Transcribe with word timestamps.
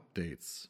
Updates. 0.00 0.68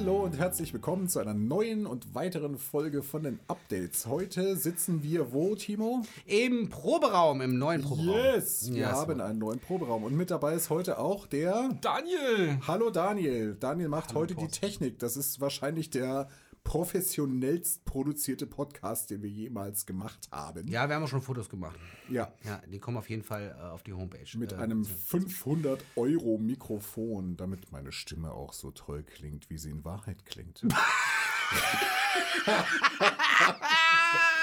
Hallo 0.00 0.24
und 0.24 0.38
herzlich 0.38 0.72
willkommen 0.72 1.08
zu 1.08 1.18
einer 1.18 1.34
neuen 1.34 1.84
und 1.86 2.14
weiteren 2.14 2.56
Folge 2.56 3.02
von 3.02 3.22
den 3.22 3.38
Updates. 3.48 4.06
Heute 4.06 4.56
sitzen 4.56 5.02
wir 5.02 5.34
wo, 5.34 5.54
Timo? 5.54 6.00
Im 6.24 6.70
Proberaum, 6.70 7.42
im 7.42 7.58
neuen 7.58 7.82
Proberaum. 7.82 8.34
Yes, 8.34 8.72
wir 8.72 8.90
haben 8.92 9.20
einen 9.20 9.38
neuen 9.38 9.58
Proberaum. 9.58 10.04
Und 10.04 10.16
mit 10.16 10.30
dabei 10.30 10.54
ist 10.54 10.70
heute 10.70 10.98
auch 10.98 11.26
der 11.26 11.68
Daniel. 11.82 12.58
Hallo 12.66 12.88
Daniel. 12.88 13.58
Daniel 13.60 13.88
macht 13.88 14.08
Hallo, 14.10 14.20
heute 14.20 14.36
Post. 14.36 14.46
die 14.56 14.60
Technik. 14.60 14.98
Das 15.00 15.18
ist 15.18 15.38
wahrscheinlich 15.38 15.90
der 15.90 16.28
professionellst 16.64 17.84
produzierte 17.84 18.46
Podcast, 18.46 19.10
den 19.10 19.22
wir 19.22 19.30
jemals 19.30 19.86
gemacht 19.86 20.28
haben. 20.30 20.68
Ja, 20.68 20.88
wir 20.88 20.96
haben 20.96 21.04
auch 21.04 21.08
schon 21.08 21.22
Fotos 21.22 21.48
gemacht. 21.48 21.78
Ja. 22.08 22.32
Ja, 22.44 22.60
die 22.70 22.78
kommen 22.78 22.96
auf 22.96 23.10
jeden 23.10 23.22
Fall 23.22 23.56
äh, 23.58 23.62
auf 23.62 23.82
die 23.82 23.92
Homepage. 23.92 24.26
Mit 24.36 24.52
äh, 24.52 24.56
einem 24.56 24.84
500 24.84 25.82
Euro 25.96 26.38
Mikrofon, 26.38 27.36
damit 27.36 27.72
meine 27.72 27.92
Stimme 27.92 28.32
auch 28.32 28.52
so 28.52 28.70
toll 28.70 29.02
klingt, 29.02 29.50
wie 29.50 29.58
sie 29.58 29.70
in 29.70 29.84
Wahrheit 29.84 30.24
klingt. 30.26 30.64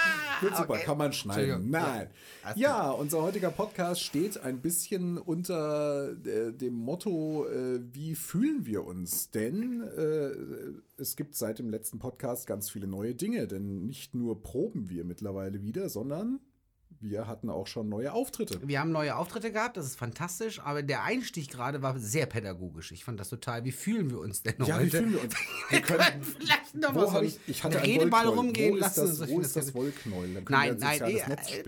Gut, 0.41 0.55
super, 0.55 0.73
okay. 0.73 0.83
kann 0.83 0.97
man 0.97 1.13
schneiden. 1.13 1.69
Nein. 1.71 2.09
Ja, 2.55 2.91
unser 2.91 3.23
heutiger 3.23 3.49
Podcast 3.49 4.01
steht 4.01 4.39
ein 4.39 4.61
bisschen 4.61 5.17
unter 5.17 6.11
äh, 6.25 6.53
dem 6.53 6.75
Motto, 6.75 7.47
äh, 7.47 7.79
wie 7.93 8.13
fühlen 8.13 8.65
wir 8.65 8.85
uns? 8.85 9.31
Denn 9.31 9.81
äh, 9.81 11.01
es 11.01 11.15
gibt 11.15 11.35
seit 11.35 11.59
dem 11.59 11.69
letzten 11.69 11.97
Podcast 11.97 12.45
ganz 12.45 12.69
viele 12.69 12.87
neue 12.87 13.15
Dinge, 13.15 13.47
denn 13.47 13.85
nicht 13.85 14.13
nur 14.13 14.43
proben 14.43 14.89
wir 14.89 15.05
mittlerweile 15.05 15.63
wieder, 15.63 15.89
sondern 15.89 16.39
wir 16.99 17.27
hatten 17.27 17.49
auch 17.49 17.67
schon 17.67 17.89
neue 17.89 18.11
Auftritte. 18.11 18.59
Wir 18.67 18.79
haben 18.79 18.91
neue 18.91 19.15
Auftritte 19.15 19.51
gehabt, 19.51 19.77
das 19.77 19.85
ist 19.85 19.97
fantastisch, 19.97 20.59
aber 20.59 20.81
der 20.81 21.03
Einstieg 21.03 21.49
gerade 21.49 21.81
war 21.81 21.97
sehr 21.99 22.25
pädagogisch. 22.25 22.91
Ich 22.91 23.05
fand 23.05 23.19
das 23.19 23.29
total. 23.29 23.65
Wie 23.65 23.71
fühlen 23.71 24.09
wir 24.09 24.19
uns 24.19 24.41
denn 24.41 24.55
ja, 24.65 24.75
heute? 24.75 24.85
wie 24.85 24.89
fühlen 24.89 25.13
wir 25.13 25.23
uns? 25.23 25.35
Wir 25.69 25.81
können 25.81 26.23
vielleicht 26.23 26.75
noch 26.75 26.93
mal 26.93 27.07
so 27.09 27.21
ich, 27.21 27.39
ich 27.45 27.63
hatte 27.63 27.83
Redeball 27.83 28.27
rumgehen 28.27 28.75
wo 28.75 28.77
lassen. 28.77 29.05
Ist 29.05 29.19
das, 29.19 29.29
wo 29.29 29.39
ist 29.41 29.55
das 29.55 29.73
Wollknäuel? 29.73 30.43
Nein, 30.47 30.77
nein, 30.79 31.01
äh, 31.01 31.21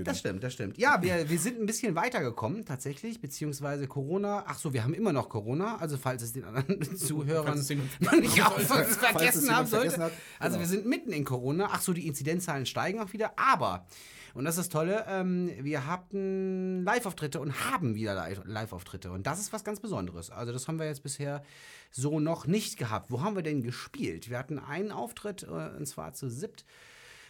das 0.03 0.19
stimmt, 0.19 0.43
das 0.43 0.53
stimmt. 0.53 0.77
Ja, 0.77 1.01
wir, 1.01 1.29
wir 1.29 1.39
sind 1.39 1.59
ein 1.59 1.65
bisschen 1.65 1.95
weitergekommen 1.95 2.65
tatsächlich, 2.65 3.19
beziehungsweise 3.19 3.87
Corona. 3.87 4.45
Ach 4.47 4.57
so, 4.57 4.73
wir 4.73 4.83
haben 4.83 4.93
immer 4.93 5.11
noch 5.11 5.29
Corona, 5.29 5.77
also 5.77 5.97
falls 5.97 6.23
es 6.23 6.33
den 6.33 6.45
anderen 6.45 6.95
Zuhörern 6.97 7.59
nicht 7.59 8.41
auch 8.41 8.59
vergessen 8.59 9.53
haben 9.53 9.67
sollte. 9.67 10.01
Also 10.39 10.57
genau. 10.57 10.59
wir 10.59 10.67
sind 10.67 10.85
mitten 10.85 11.11
in 11.11 11.25
Corona. 11.25 11.69
Ach 11.71 11.81
so, 11.81 11.93
die 11.93 12.07
Inzidenzzahlen 12.07 12.65
steigen 12.65 12.99
auch 12.99 13.11
wieder, 13.11 13.33
aber 13.37 13.85
und 14.33 14.45
das 14.45 14.57
ist 14.57 14.65
das 14.65 14.69
Tolle, 14.69 15.05
ähm, 15.07 15.51
wir 15.61 15.85
hatten 15.85 16.83
Live-Auftritte 16.83 17.39
und 17.39 17.71
haben 17.71 17.95
wieder 17.95 18.29
Live-Auftritte. 18.45 19.11
Und 19.11 19.27
das 19.27 19.39
ist 19.39 19.53
was 19.53 19.63
ganz 19.63 19.79
Besonderes. 19.79 20.29
Also 20.29 20.51
das 20.51 20.67
haben 20.67 20.79
wir 20.79 20.85
jetzt 20.85 21.03
bisher 21.03 21.43
so 21.91 22.19
noch 22.19 22.47
nicht 22.47 22.77
gehabt. 22.77 23.11
Wo 23.11 23.21
haben 23.21 23.35
wir 23.35 23.43
denn 23.43 23.61
gespielt? 23.61 24.29
Wir 24.29 24.37
hatten 24.37 24.59
einen 24.59 24.91
Auftritt, 24.91 25.43
äh, 25.43 25.47
und 25.77 25.87
zwar 25.87 26.13
zu 26.13 26.29
SIPT 26.29 26.65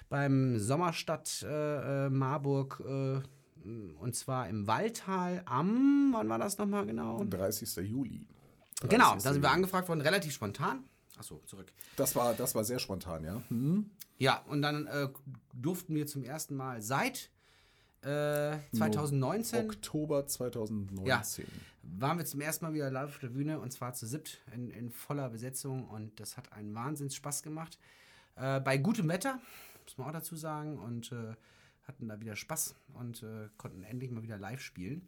beim 0.09 0.59
Sommerstadt 0.59 1.45
äh, 1.47 2.05
äh, 2.05 2.09
Marburg. 2.09 2.83
Äh, 2.85 3.21
und 3.99 4.15
zwar 4.15 4.47
im 4.47 4.67
Waldtal 4.67 5.41
am, 5.45 6.11
wann 6.13 6.29
war 6.29 6.39
das 6.39 6.57
nochmal 6.57 6.85
genau? 6.85 7.23
30. 7.25 7.75
Juli. 7.87 8.25
30. 8.81 8.89
Genau, 8.89 9.13
da 9.15 9.33
sind 9.33 9.41
wir 9.41 9.51
angefragt 9.51 9.89
worden, 9.89 10.01
relativ 10.01 10.33
spontan. 10.33 10.85
Achso, 11.19 11.41
zurück. 11.45 11.71
Das 11.97 12.15
war, 12.15 12.33
das 12.33 12.55
war 12.55 12.63
sehr 12.63 12.79
spontan, 12.79 13.25
ja. 13.25 13.41
Mhm. 13.49 13.91
Ja, 14.17 14.41
und 14.47 14.61
dann 14.61 14.87
äh, 14.87 15.09
durften 15.53 15.93
wir 15.93 16.07
zum 16.07 16.23
ersten 16.23 16.55
Mal 16.55 16.81
seit 16.81 17.29
äh, 18.03 18.57
2019. 18.73 19.65
Oktober 19.65 20.25
2019. 20.25 21.45
Ja, 21.45 21.51
waren 21.99 22.17
wir 22.17 22.25
zum 22.25 22.39
ersten 22.39 22.63
Mal 22.65 22.73
wieder 22.73 22.89
live 22.89 23.09
auf 23.09 23.19
der 23.19 23.27
Bühne 23.27 23.59
und 23.59 23.71
zwar 23.71 23.93
zu 23.93 24.07
siebt 24.07 24.39
in, 24.53 24.69
in 24.69 24.89
voller 24.89 25.29
Besetzung 25.29 25.89
und 25.89 26.17
das 26.21 26.37
hat 26.37 26.53
einen 26.53 26.73
Wahnsinns 26.73 27.15
Spaß 27.15 27.43
gemacht. 27.43 27.77
Äh, 28.37 28.61
bei 28.61 28.77
gutem 28.77 29.09
Wetter, 29.09 29.41
muss 29.83 29.97
man 29.97 30.07
auch 30.07 30.13
dazu 30.13 30.37
sagen, 30.37 30.79
und 30.79 31.11
äh, 31.11 31.35
hatten 31.85 32.07
da 32.07 32.21
wieder 32.21 32.37
Spaß 32.37 32.75
und 32.93 33.23
äh, 33.23 33.49
konnten 33.57 33.83
endlich 33.83 34.09
mal 34.11 34.23
wieder 34.23 34.37
live 34.37 34.61
spielen. 34.61 35.05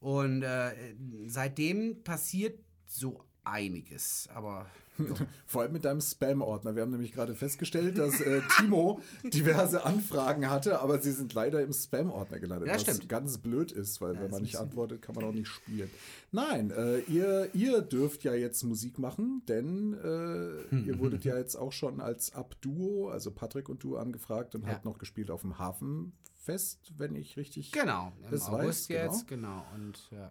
Und 0.00 0.42
äh, 0.42 0.94
seitdem 1.26 2.04
passiert 2.04 2.58
so 2.86 3.24
einiges, 3.48 4.28
aber 4.34 4.66
Vor 5.46 5.62
allem 5.62 5.72
mit 5.72 5.84
deinem 5.84 6.00
Spam-Ordner. 6.00 6.74
Wir 6.74 6.82
haben 6.82 6.90
nämlich 6.90 7.12
gerade 7.12 7.34
festgestellt, 7.34 7.98
dass 7.98 8.20
äh, 8.20 8.40
Timo 8.56 9.00
diverse 9.24 9.84
Anfragen 9.84 10.50
hatte, 10.50 10.80
aber 10.80 11.00
sie 11.00 11.12
sind 11.12 11.34
leider 11.34 11.62
im 11.62 11.72
Spam-Ordner 11.72 12.40
gelandet. 12.40 12.68
Ja, 12.68 12.74
was 12.74 12.82
stimmt. 12.82 13.08
ganz 13.08 13.38
blöd 13.38 13.72
ist, 13.72 14.00
weil 14.00 14.14
ja, 14.14 14.22
wenn 14.22 14.30
man 14.30 14.42
nicht 14.42 14.56
antwortet, 14.56 15.02
kann 15.02 15.14
man 15.14 15.24
auch 15.24 15.32
nicht 15.32 15.48
spielen. 15.48 15.90
Nein, 16.32 16.70
äh, 16.70 17.00
ihr, 17.00 17.50
ihr 17.54 17.80
dürft 17.80 18.24
ja 18.24 18.34
jetzt 18.34 18.62
Musik 18.64 18.98
machen, 18.98 19.42
denn 19.48 19.94
äh, 19.94 20.76
ihr 20.76 20.98
wurdet 20.98 21.24
ja 21.24 21.36
jetzt 21.36 21.56
auch 21.56 21.72
schon 21.72 22.00
als 22.00 22.34
Ab-Duo, 22.34 23.08
also 23.08 23.30
Patrick 23.30 23.68
und 23.68 23.82
du, 23.82 23.96
angefragt 23.96 24.54
und 24.54 24.64
ja. 24.64 24.70
habt 24.70 24.84
noch 24.84 24.98
gespielt 24.98 25.30
auf 25.30 25.42
dem 25.42 25.58
Hafenfest, 25.58 26.92
wenn 26.96 27.14
ich 27.14 27.36
richtig 27.36 27.72
genau, 27.72 28.12
im 28.24 28.30
das 28.30 28.48
August 28.48 28.88
weiß. 28.90 28.96
jetzt, 28.96 29.28
genau. 29.28 29.64
genau. 29.72 29.86
Und 29.86 30.10
ja. 30.10 30.30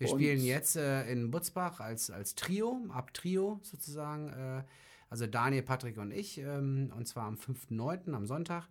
Wir 0.00 0.08
spielen 0.08 0.40
jetzt 0.42 0.76
äh, 0.76 1.04
in 1.12 1.30
Butzbach 1.30 1.78
als, 1.78 2.10
als 2.10 2.34
Trio, 2.34 2.80
ab 2.88 3.12
Trio 3.12 3.60
sozusagen. 3.62 4.30
Äh, 4.30 4.62
also 5.10 5.26
Daniel, 5.26 5.62
Patrick 5.62 5.98
und 5.98 6.10
ich. 6.10 6.38
Ähm, 6.38 6.90
und 6.96 7.06
zwar 7.06 7.24
am 7.24 7.34
5.9. 7.34 8.14
am 8.14 8.26
Sonntag. 8.26 8.66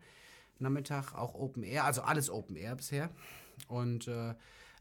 Nachmittag 0.57 1.13
auch 1.13 1.35
Open 1.35 1.63
Air, 1.63 1.85
also 1.85 2.01
alles 2.01 2.31
Open 2.31 2.56
Air 2.56 2.75
bisher. 2.75 3.12
Und 3.67 4.07
äh, 4.07 4.34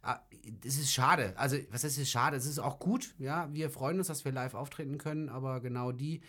ah, 0.02 0.20
es 0.64 0.78
ist 0.78 0.92
schade. 0.92 1.34
Also, 1.36 1.58
was 1.70 1.84
ist 1.84 1.98
es 1.98 2.10
schade? 2.10 2.36
Es 2.36 2.46
ist 2.46 2.58
auch 2.58 2.78
gut, 2.78 3.14
ja. 3.18 3.52
Wir 3.52 3.68
freuen 3.68 3.98
uns, 3.98 4.06
dass 4.06 4.24
wir 4.24 4.32
live 4.32 4.54
auftreten 4.54 4.96
können, 4.96 5.28
aber 5.28 5.60
genau 5.60 5.92
die, 5.92 6.22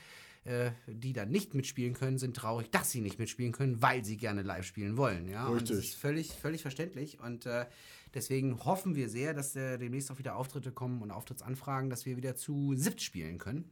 äh, 0.49 0.71
die 0.87 1.13
dann 1.13 1.29
nicht 1.29 1.53
mitspielen 1.53 1.93
können, 1.93 2.17
sind 2.17 2.35
traurig, 2.35 2.71
dass 2.71 2.89
sie 2.89 3.01
nicht 3.01 3.19
mitspielen 3.19 3.51
können, 3.51 3.83
weil 3.83 4.03
sie 4.03 4.17
gerne 4.17 4.41
live 4.41 4.65
spielen 4.65 4.97
wollen. 4.97 5.29
Ja? 5.29 5.47
Richtig. 5.47 5.59
Und 5.59 5.69
das 5.69 5.85
ist 5.85 5.95
völlig, 5.95 6.31
völlig 6.31 6.63
verständlich. 6.63 7.19
Und 7.19 7.45
äh, 7.45 7.67
deswegen 8.15 8.65
hoffen 8.65 8.95
wir 8.95 9.09
sehr, 9.09 9.35
dass 9.35 9.55
äh, 9.55 9.77
demnächst 9.77 10.09
auch 10.09 10.17
wieder 10.17 10.35
Auftritte 10.35 10.71
kommen 10.71 11.03
und 11.03 11.11
Auftrittsanfragen, 11.11 11.91
dass 11.91 12.07
wir 12.07 12.17
wieder 12.17 12.35
zu 12.35 12.73
SIPT 12.75 12.99
spielen 12.99 13.37
können. 13.37 13.69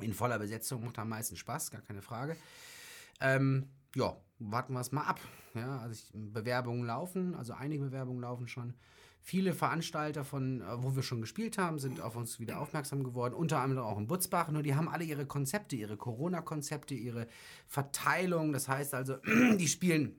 In 0.00 0.14
voller 0.14 0.38
Besetzung 0.38 0.84
macht 0.84 0.96
am 1.00 1.08
meisten 1.08 1.36
Spaß, 1.36 1.72
gar 1.72 1.82
keine 1.82 2.02
Frage. 2.02 2.36
Ähm, 3.20 3.66
ja, 3.96 4.16
warten 4.38 4.74
wir 4.74 4.80
es 4.80 4.92
mal 4.92 5.06
ab. 5.06 5.18
Ja, 5.54 5.80
also 5.80 5.92
ich, 5.92 6.08
Bewerbungen 6.14 6.86
laufen, 6.86 7.34
also 7.34 7.52
einige 7.54 7.82
Bewerbungen 7.82 8.20
laufen 8.20 8.46
schon. 8.46 8.74
Viele 9.28 9.54
Veranstalter 9.54 10.24
von, 10.24 10.60
äh, 10.60 10.84
wo 10.84 10.94
wir 10.94 11.02
schon 11.02 11.20
gespielt 11.20 11.58
haben, 11.58 11.80
sind 11.80 12.00
auf 12.00 12.14
uns 12.14 12.38
wieder 12.38 12.60
aufmerksam 12.60 13.02
geworden, 13.02 13.34
unter 13.34 13.58
anderem 13.58 13.82
auch 13.82 13.98
in 13.98 14.06
Butzbach. 14.06 14.52
Nur 14.52 14.62
die 14.62 14.76
haben 14.76 14.88
alle 14.88 15.02
ihre 15.02 15.26
Konzepte, 15.26 15.74
ihre 15.74 15.96
Corona-Konzepte, 15.96 16.94
ihre 16.94 17.26
Verteilung. 17.66 18.52
Das 18.52 18.68
heißt 18.68 18.94
also, 18.94 19.16
die 19.58 19.66
spielen 19.66 20.14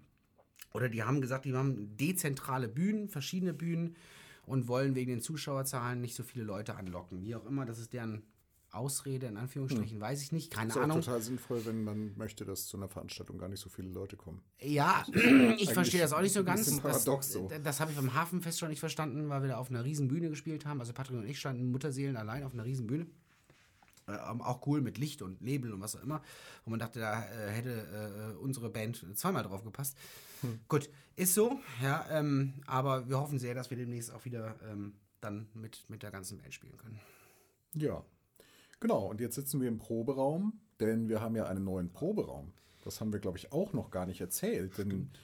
oder 0.73 0.89
die 0.89 1.03
haben 1.03 1.21
gesagt, 1.21 1.45
die 1.45 1.53
haben 1.53 1.95
dezentrale 1.95 2.67
Bühnen, 2.67 3.07
verschiedene 3.07 3.53
Bühnen 3.53 3.95
und 4.45 4.67
wollen 4.67 4.93
wegen 4.93 5.11
den 5.11 5.21
Zuschauerzahlen 5.21 6.01
nicht 6.01 6.13
so 6.13 6.23
viele 6.23 6.43
Leute 6.43 6.75
anlocken. 6.75 7.23
Wie 7.23 7.33
auch 7.33 7.45
immer, 7.45 7.65
das 7.65 7.79
ist 7.79 7.93
deren 7.93 8.23
Ausrede, 8.71 9.27
in 9.27 9.37
Anführungsstrichen, 9.37 9.95
hm. 9.95 10.01
weiß 10.01 10.21
ich 10.21 10.31
nicht, 10.31 10.51
keine 10.51 10.69
ist 10.69 10.77
Ahnung. 10.77 10.99
Ist 10.99 11.05
total 11.05 11.21
sinnvoll, 11.21 11.65
wenn 11.65 11.83
man 11.83 12.17
möchte, 12.17 12.45
dass 12.45 12.67
zu 12.67 12.77
einer 12.77 12.89
Veranstaltung 12.89 13.37
gar 13.37 13.47
nicht 13.47 13.59
so 13.59 13.69
viele 13.69 13.89
Leute 13.89 14.17
kommen. 14.17 14.41
Ja, 14.59 15.05
ich 15.57 15.73
verstehe 15.73 16.01
das 16.01 16.13
auch 16.13 16.21
nicht 16.21 16.33
so 16.33 16.43
ganz. 16.43 16.79
Paradox 16.79 17.27
das, 17.27 17.33
so. 17.33 17.51
das 17.63 17.79
habe 17.79 17.91
ich 17.91 17.97
beim 17.97 18.13
Hafenfest 18.13 18.59
schon 18.59 18.69
nicht 18.69 18.79
verstanden, 18.79 19.29
weil 19.29 19.41
wir 19.41 19.49
da 19.49 19.57
auf 19.57 19.69
einer 19.69 19.83
riesen 19.83 20.07
Bühne 20.07 20.29
gespielt 20.29 20.65
haben. 20.65 20.79
Also 20.79 20.93
Patrick 20.93 21.17
und 21.17 21.27
ich 21.27 21.39
standen 21.39 21.71
Mutterseelen 21.71 22.17
allein 22.17 22.43
auf 22.43 22.53
einer 22.53 22.65
riesen 22.65 22.87
Bühne. 22.87 23.07
Äh, 24.07 24.17
auch 24.17 24.65
cool 24.67 24.81
mit 24.81 24.97
Licht 24.97 25.21
und 25.21 25.41
Nebel 25.41 25.73
und 25.73 25.81
was 25.81 25.95
auch 25.95 26.03
immer. 26.03 26.21
Wo 26.65 26.71
man 26.71 26.79
dachte, 26.79 26.99
da 26.99 27.23
äh, 27.23 27.51
hätte 27.51 28.35
äh, 28.35 28.37
unsere 28.37 28.69
Band 28.69 29.05
zweimal 29.15 29.43
drauf 29.43 29.63
gepasst. 29.63 29.97
Hm. 30.41 30.59
Gut, 30.67 30.89
ist 31.15 31.33
so, 31.33 31.59
ja, 31.81 32.05
ähm, 32.11 32.53
aber 32.67 33.09
wir 33.09 33.19
hoffen 33.19 33.39
sehr, 33.39 33.55
dass 33.55 33.69
wir 33.69 33.77
demnächst 33.77 34.13
auch 34.13 34.25
wieder 34.25 34.55
ähm, 34.69 34.93
dann 35.19 35.47
mit, 35.53 35.85
mit 35.89 36.03
der 36.03 36.11
ganzen 36.11 36.37
Band 36.37 36.53
spielen 36.53 36.77
können. 36.77 36.99
Ja, 37.73 38.03
Genau, 38.79 39.07
und 39.07 39.19
jetzt 39.21 39.35
sitzen 39.35 39.59
wir 39.61 39.67
im 39.67 39.79
Proberaum, 39.79 40.59
denn 40.79 41.09
wir 41.09 41.21
haben 41.21 41.35
ja 41.35 41.45
einen 41.45 41.63
neuen 41.63 41.91
Proberaum. 41.91 42.53
Das 42.83 43.01
haben 43.01 43.11
wir, 43.11 43.19
glaube 43.19 43.37
ich, 43.37 43.51
auch 43.51 43.73
noch 43.73 43.89
gar 43.91 44.05
nicht 44.05 44.21
erzählt, 44.21 44.77
denn 44.77 44.89
Stimmt. 44.89 45.19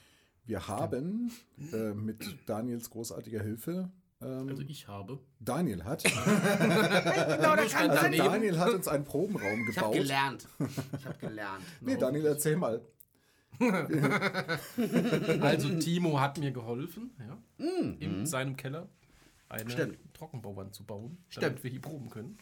wir 0.45 0.67
haben 0.67 1.31
äh, 1.71 1.94
mit 1.94 2.38
Daniels 2.47 2.89
großartiger 2.89 3.41
Hilfe 3.41 3.91
ähm, 4.23 4.50
also 4.50 4.63
ich 4.63 4.88
habe. 4.88 5.19
Daniel 5.39 5.83
hat. 5.83 6.03
genau, 6.03 7.51
also 7.51 8.17
Daniel 8.17 8.59
hat 8.59 8.73
uns 8.73 8.88
einen 8.88 9.03
Probenraum 9.03 9.65
gebaut. 9.65 9.69
Ich 9.69 9.77
habe 9.77 9.97
gelernt. 9.97 10.47
Ich 10.97 11.06
habe 11.06 11.17
gelernt. 11.19 11.63
nee, 11.81 11.97
Daniel, 11.97 12.25
erzähl 12.27 12.56
mal. 12.56 12.81
also 15.41 15.77
Timo 15.77 16.19
hat 16.19 16.39
mir 16.39 16.51
geholfen, 16.51 17.11
ja, 17.19 17.38
mm. 17.63 17.97
in 17.99 18.19
mhm. 18.19 18.25
seinem 18.25 18.57
Keller 18.57 18.89
eine 19.47 19.69
Stimmt. 19.69 19.99
Trockenbauwand 20.15 20.73
zu 20.73 20.83
bauen, 20.83 21.19
damit 21.35 21.63
wir 21.63 21.69
hier 21.69 21.81
proben 21.81 22.09
können. 22.09 22.39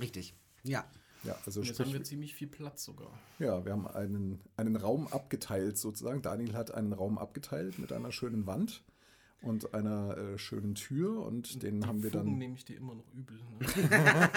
Richtig. 0.00 0.34
Ja. 0.68 0.84
Ja, 1.24 1.36
also 1.44 1.62
Jetzt 1.62 1.80
haben 1.80 1.92
wir 1.92 2.02
ziemlich 2.04 2.32
viel 2.34 2.46
Platz 2.46 2.84
sogar. 2.84 3.10
Ja, 3.40 3.64
wir 3.64 3.72
haben 3.72 3.88
einen, 3.88 4.40
einen 4.56 4.76
Raum 4.76 5.08
abgeteilt 5.08 5.76
sozusagen. 5.76 6.22
Daniel 6.22 6.54
hat 6.54 6.72
einen 6.72 6.92
Raum 6.92 7.18
abgeteilt 7.18 7.78
mit 7.80 7.92
einer 7.92 8.12
schönen 8.12 8.46
Wand 8.46 8.84
und 9.42 9.74
einer 9.74 10.16
äh, 10.16 10.38
schönen 10.38 10.76
Tür 10.76 11.24
und 11.26 11.62
den 11.64 11.80
Die 11.80 11.86
haben 11.86 12.02
wir 12.04 12.12
Fugen 12.12 12.24
dann. 12.26 12.38
nehme 12.38 12.54
ich 12.54 12.64
dir 12.64 12.76
immer 12.76 12.94
noch 12.94 13.12
übel. 13.14 13.36
Ne? 13.36 13.66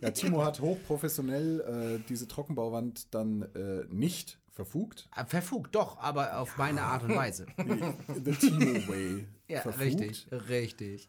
Ja, 0.00 0.10
Timo 0.12 0.44
hat 0.44 0.60
hochprofessionell 0.60 1.98
äh, 2.00 2.08
diese 2.08 2.28
Trockenbauwand 2.28 3.12
dann 3.14 3.42
äh, 3.54 3.84
nicht 3.90 4.38
verfugt. 4.52 5.08
Äh, 5.16 5.24
Verfugt, 5.24 5.74
doch, 5.74 5.98
aber 5.98 6.38
auf 6.38 6.56
meine 6.58 6.82
Art 6.82 7.04
und 7.04 7.14
Weise. 7.14 7.46
The 8.24 8.32
Timo 8.32 8.88
Way. 8.88 9.26
Ja, 9.48 9.60
verfugt. 9.62 9.84
richtig, 9.84 10.26
richtig. 10.48 11.08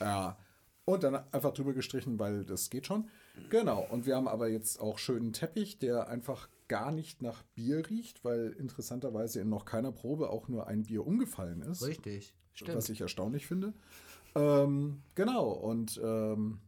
Ja. 0.00 0.36
Und 0.84 1.02
dann 1.04 1.14
einfach 1.32 1.52
drüber 1.52 1.72
gestrichen, 1.72 2.18
weil 2.18 2.44
das 2.44 2.70
geht 2.70 2.86
schon. 2.86 3.08
Genau. 3.48 3.86
Und 3.90 4.06
wir 4.06 4.16
haben 4.16 4.28
aber 4.28 4.48
jetzt 4.48 4.80
auch 4.80 4.98
schönen 4.98 5.32
Teppich, 5.32 5.78
der 5.78 6.08
einfach 6.08 6.48
gar 6.68 6.92
nicht 6.92 7.22
nach 7.22 7.42
Bier 7.54 7.88
riecht, 7.88 8.24
weil 8.24 8.54
interessanterweise 8.58 9.40
in 9.40 9.48
noch 9.48 9.64
keiner 9.64 9.92
Probe 9.92 10.30
auch 10.30 10.48
nur 10.48 10.66
ein 10.66 10.84
Bier 10.84 11.06
umgefallen 11.06 11.62
ist. 11.62 11.84
Richtig. 11.84 12.34
Stimmt. 12.54 12.76
Was 12.76 12.88
ich 12.90 13.00
erstaunlich 13.00 13.46
finde. 13.46 13.72
Ähm, 14.34 15.02
genau. 15.14 15.50
Und 15.50 16.00
ähm, 16.02 16.60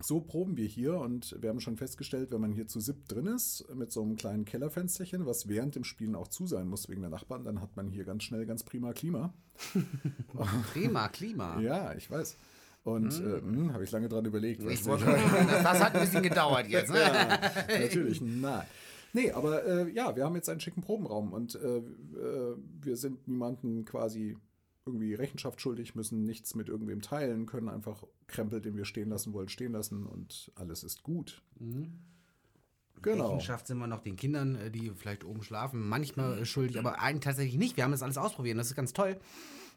so 0.00 0.20
proben 0.20 0.56
wir 0.56 0.66
hier 0.66 0.98
und 0.98 1.36
wir 1.40 1.50
haben 1.50 1.60
schon 1.60 1.76
festgestellt, 1.76 2.30
wenn 2.32 2.40
man 2.40 2.52
hier 2.52 2.66
zu 2.66 2.80
siebt 2.80 3.10
drin 3.12 3.26
ist, 3.26 3.64
mit 3.74 3.92
so 3.92 4.02
einem 4.02 4.16
kleinen 4.16 4.44
Kellerfensterchen, 4.44 5.26
was 5.26 5.48
während 5.48 5.76
dem 5.76 5.84
Spielen 5.84 6.14
auch 6.14 6.28
zu 6.28 6.46
sein 6.46 6.68
muss 6.68 6.88
wegen 6.88 7.02
der 7.02 7.10
Nachbarn, 7.10 7.44
dann 7.44 7.60
hat 7.60 7.76
man 7.76 7.88
hier 7.88 8.04
ganz 8.04 8.24
schnell 8.24 8.46
ganz 8.46 8.64
prima 8.64 8.92
Klima. 8.92 9.32
Prima, 10.72 11.08
Klima. 11.08 11.60
Ja, 11.60 11.94
ich 11.94 12.10
weiß. 12.10 12.36
Und 12.84 13.12
äh, 13.20 13.72
habe 13.72 13.84
ich 13.84 13.90
lange 13.92 14.08
dran 14.08 14.24
überlegt. 14.24 14.62
Ich 14.62 14.84
wollte 14.84 15.04
das, 15.04 15.80
hat 15.80 15.94
ein 15.94 16.00
bisschen 16.00 16.22
gedauert 16.22 16.66
jetzt. 16.68 16.90
Ne? 16.90 16.98
ja, 17.68 17.78
natürlich, 17.80 18.20
nein. 18.20 18.64
Nee, 19.12 19.30
aber 19.30 19.64
äh, 19.64 19.92
ja, 19.92 20.16
wir 20.16 20.24
haben 20.24 20.34
jetzt 20.34 20.48
einen 20.48 20.60
schicken 20.60 20.80
Probenraum 20.80 21.32
und 21.32 21.54
äh, 21.54 21.78
äh, 21.78 22.56
wir 22.80 22.96
sind 22.96 23.28
niemanden 23.28 23.84
quasi 23.84 24.36
irgendwie 24.84 25.14
Rechenschaft 25.14 25.60
schuldig, 25.60 25.94
müssen 25.94 26.24
nichts 26.24 26.54
mit 26.54 26.68
irgendwem 26.68 27.02
teilen, 27.02 27.46
können 27.46 27.68
einfach 27.68 28.02
Krempel, 28.26 28.60
den 28.60 28.76
wir 28.76 28.84
stehen 28.84 29.10
lassen 29.10 29.32
wollen, 29.32 29.48
stehen 29.48 29.72
lassen 29.72 30.06
und 30.06 30.50
alles 30.56 30.82
ist 30.82 31.02
gut. 31.02 31.42
Genau. 33.02 33.28
Rechenschaft 33.28 33.66
sind 33.66 33.78
wir 33.78 33.86
noch 33.86 34.00
den 34.00 34.16
Kindern, 34.16 34.56
äh, 34.56 34.70
die 34.70 34.90
vielleicht 34.90 35.24
oben 35.24 35.42
schlafen, 35.42 35.88
manchmal 35.88 36.38
äh, 36.38 36.44
schuldig, 36.44 36.78
aber 36.78 37.00
eigentlich 37.00 37.24
tatsächlich 37.24 37.58
nicht. 37.58 37.76
Wir 37.76 37.84
haben 37.84 37.92
das 37.92 38.02
alles 38.02 38.18
ausprobiert 38.18 38.58
das 38.58 38.68
ist 38.68 38.76
ganz 38.76 38.92
toll. 38.92 39.18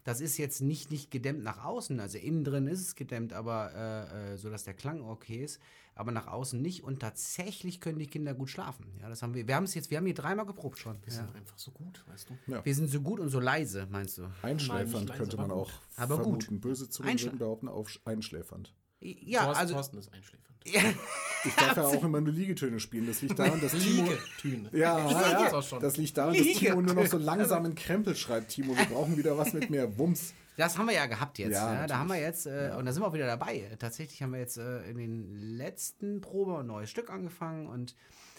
Das 0.06 0.20
ist 0.20 0.36
jetzt 0.36 0.60
nicht, 0.62 0.92
nicht 0.92 1.10
gedämmt 1.10 1.42
nach 1.42 1.64
außen, 1.64 1.98
also 1.98 2.16
innen 2.16 2.44
drin 2.44 2.68
ist 2.68 2.80
es 2.80 2.94
gedämmt, 2.94 3.32
aber 3.32 3.72
äh, 3.74 4.34
äh, 4.34 4.36
so, 4.36 4.48
dass 4.48 4.62
der 4.62 4.74
Klang 4.74 5.02
okay 5.02 5.42
ist, 5.42 5.60
aber 5.96 6.12
nach 6.12 6.28
außen 6.28 6.62
nicht 6.62 6.84
und 6.84 7.00
tatsächlich 7.00 7.80
können 7.80 7.98
die 7.98 8.06
Kinder 8.06 8.32
gut 8.32 8.48
schlafen. 8.48 8.86
Ja, 9.00 9.08
das 9.08 9.22
haben 9.22 9.34
wir. 9.34 9.48
Wir 9.48 9.56
haben 9.56 9.64
es 9.64 9.74
jetzt, 9.74 9.90
wir 9.90 9.98
haben 9.98 10.06
hier 10.06 10.14
dreimal 10.14 10.46
geprobt 10.46 10.78
schon. 10.78 10.96
Wir 11.02 11.12
Ja. 11.12 11.26
sind 11.26 11.34
einfach 11.34 11.58
so 11.58 11.72
gut, 11.72 12.04
weißt 12.06 12.30
du? 12.30 12.52
Ja. 12.52 12.64
Wir 12.64 12.72
sind 12.76 12.88
so 12.88 13.00
gut 13.00 13.18
und 13.18 13.30
so 13.30 13.40
leise, 13.40 13.88
meinst 13.90 14.18
du? 14.18 14.30
Einschläfernd 14.42 14.92
Nein, 14.92 15.06
leise, 15.08 15.18
könnte 15.18 15.36
man 15.38 15.50
aber 15.50 15.62
auch 15.62 15.72
gut. 15.72 15.80
Aber 15.96 16.16
gut. 16.18 16.44
vermuten. 16.44 16.60
Böse 16.60 16.88
Zungen 16.88 17.20
würden 17.20 17.38
behaupten, 17.38 17.66
auf 17.66 17.88
einschläfernd. 18.04 18.72
Ja, 19.00 19.44
Thorsten, 19.44 19.60
also 19.60 19.74
Thorsten 19.74 19.98
ist 19.98 20.12
einschläfernd. 20.12 20.46
Ich 20.64 21.54
darf 21.54 21.76
ja 21.76 21.84
auch 21.86 22.02
immer 22.02 22.20
nur 22.20 22.32
Liegetöne 22.32 22.80
spielen. 22.80 23.06
Das 23.06 23.22
liegt 23.22 23.38
daran, 23.38 23.60
dass 23.60 23.72
Timo. 23.72 24.02
Liegetöne. 24.02 24.70
Ja, 24.72 25.08
das 25.08 25.52
ja, 25.52 25.62
schon. 25.62 25.80
das 25.80 25.96
liegt 25.96 26.16
daran, 26.16 26.34
dass. 26.34 26.42
Timo 26.42 26.82
nur 26.82 26.94
noch 26.94 27.06
so 27.06 27.18
langsamen 27.18 27.74
Krempel 27.74 28.16
schreibt. 28.16 28.50
Timo, 28.50 28.76
wir 28.76 28.86
brauchen 28.86 29.16
wieder 29.16 29.38
was 29.38 29.52
mit 29.52 29.70
mehr 29.70 29.96
Wumms. 29.98 30.34
Das 30.56 30.78
haben 30.78 30.86
wir 30.86 30.94
ja 30.94 31.06
gehabt 31.06 31.38
jetzt. 31.38 31.52
Ja, 31.52 31.74
Ja, 31.74 31.86
da 31.86 31.98
haben 31.98 32.08
wir 32.08 32.18
jetzt, 32.18 32.46
äh, 32.46 32.72
und 32.76 32.86
da 32.86 32.92
sind 32.92 33.02
wir 33.02 33.08
auch 33.08 33.12
wieder 33.12 33.26
dabei. 33.26 33.70
Tatsächlich 33.78 34.22
haben 34.22 34.32
wir 34.32 34.40
jetzt 34.40 34.56
äh, 34.56 34.88
in 34.88 34.96
den 34.96 35.36
letzten 35.36 36.20
Probe 36.20 36.58
ein 36.60 36.66
neues 36.66 36.90
Stück 36.90 37.10
angefangen 37.10 37.66
und 37.66 37.94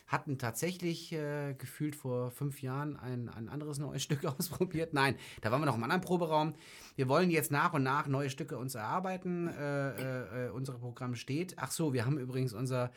hatten 0.08 0.38
tatsächlich 0.38 1.12
äh, 1.14 1.54
gefühlt 1.54 1.96
vor 1.96 2.32
fünf 2.32 2.62
Jahren 2.62 2.98
ein, 2.98 3.30
ein 3.30 3.50
anderes 3.50 3.78
neues 3.78 4.02
Stück 4.08 4.26
ausprobiert. 4.26 4.94
Nein, 4.94 5.16
da 5.42 5.52
waren 5.52 5.62
wir 5.62 5.66
noch 5.66 5.76
im 5.76 5.84
anderen 5.84 6.02
Proberaum. 6.02 6.54
Wir 6.96 7.08
wollen 7.08 7.30
jetzt 7.30 7.52
nach 7.52 7.74
und 7.74 7.84
nach 7.84 8.08
neue 8.08 8.30
Stücke 8.30 8.58
uns 8.58 8.76
erarbeiten. 8.76 9.48
Äh, 9.48 9.90
äh, 9.90 10.46
äh, 10.48 10.50
unser 10.50 10.74
Programm 10.74 11.16
steht. 11.16 11.56
Ach 11.58 11.72
so, 11.72 11.94
wir 11.94 12.06
haben 12.06 12.18
übrigens 12.18 12.54
unser, 12.54 12.92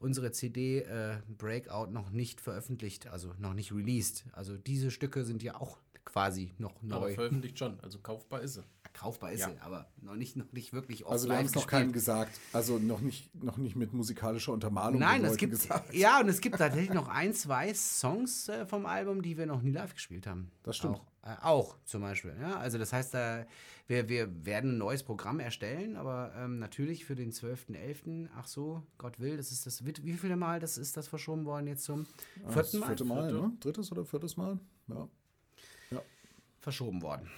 unsere 0.00 0.32
CD 0.32 0.80
äh, 0.80 1.18
Breakout 1.38 1.90
noch 1.90 2.10
nicht 2.10 2.40
veröffentlicht, 2.40 3.06
also 3.06 3.32
noch 3.38 3.54
nicht 3.54 3.72
released. 3.72 4.24
Also 4.32 4.56
diese 4.56 4.90
Stücke 4.90 5.24
sind 5.24 5.42
ja 5.42 5.54
auch 5.60 5.78
quasi 6.04 6.52
noch 6.58 6.74
Aber 6.90 7.00
neu. 7.06 7.14
veröffentlicht 7.14 7.58
schon, 7.58 7.78
also 7.80 7.98
kaufbar 8.00 8.40
ist 8.40 8.54
sie. 8.54 8.62
Kaufbar 8.92 9.32
ist 9.32 9.40
Ja. 9.40 9.48
sie, 9.50 9.58
aber 9.60 9.86
noch 10.02 10.14
nicht, 10.16 10.36
noch 10.36 10.52
nicht 10.52 10.72
wirklich 10.72 11.06
Also 11.06 11.28
wir 11.28 11.36
haben 11.36 11.46
es 11.46 11.54
noch 11.54 11.66
keinem 11.66 11.92
gesagt. 11.92 12.38
Also 12.52 12.78
noch 12.78 13.00
nicht, 13.00 13.34
noch 13.42 13.56
nicht 13.56 13.76
mit 13.76 13.92
musikalischer 13.92 14.52
Untermalung. 14.52 14.98
Nein, 15.00 15.24
es 15.24 15.36
gibt 15.36 15.52
gesagt. 15.52 15.94
ja 15.94 16.20
und 16.20 16.28
es 16.28 16.40
gibt 16.40 16.58
tatsächlich 16.58 16.92
noch 16.92 17.08
ein, 17.08 17.32
zwei 17.32 17.72
Songs 17.72 18.48
äh, 18.48 18.66
vom 18.66 18.86
Album, 18.86 19.22
die 19.22 19.38
wir 19.38 19.46
noch 19.46 19.62
nie 19.62 19.70
live 19.72 19.94
gespielt 19.94 20.26
haben. 20.26 20.50
Das 20.64 20.76
stimmt. 20.76 20.96
Auch, 20.96 21.28
äh, 21.28 21.36
auch 21.42 21.76
zum 21.84 22.02
Beispiel. 22.02 22.34
Ja, 22.40 22.58
also 22.58 22.78
das 22.78 22.92
heißt, 22.92 23.14
äh, 23.14 23.46
wir, 23.86 24.08
wir 24.08 24.44
werden 24.44 24.72
ein 24.74 24.78
neues 24.78 25.02
Programm 25.02 25.40
erstellen, 25.40 25.96
aber 25.96 26.32
ähm, 26.36 26.58
natürlich 26.58 27.04
für 27.04 27.14
den 27.14 27.32
12.11. 27.32 28.28
Ach 28.36 28.46
so, 28.46 28.82
Gott 28.98 29.18
will, 29.20 29.36
das 29.36 29.50
ist 29.52 29.66
das 29.66 29.84
wie 29.86 29.94
wie 30.02 30.12
viele 30.14 30.36
Mal 30.36 30.60
das 30.60 30.78
ist 30.78 30.96
das 30.96 31.08
verschoben 31.08 31.44
worden 31.44 31.66
jetzt 31.68 31.84
zum 31.84 32.06
vierten 32.48 32.78
Mal? 32.80 32.86
vierte 32.88 33.04
Mal, 33.04 33.28
Vierte. 33.30 33.46
ne? 33.46 33.52
Drittes 33.60 33.90
oder 33.92 34.04
viertes 34.04 34.36
Mal? 34.36 34.58
Ja. 34.88 35.08
verschoben 36.60 37.00
worden. 37.02 37.28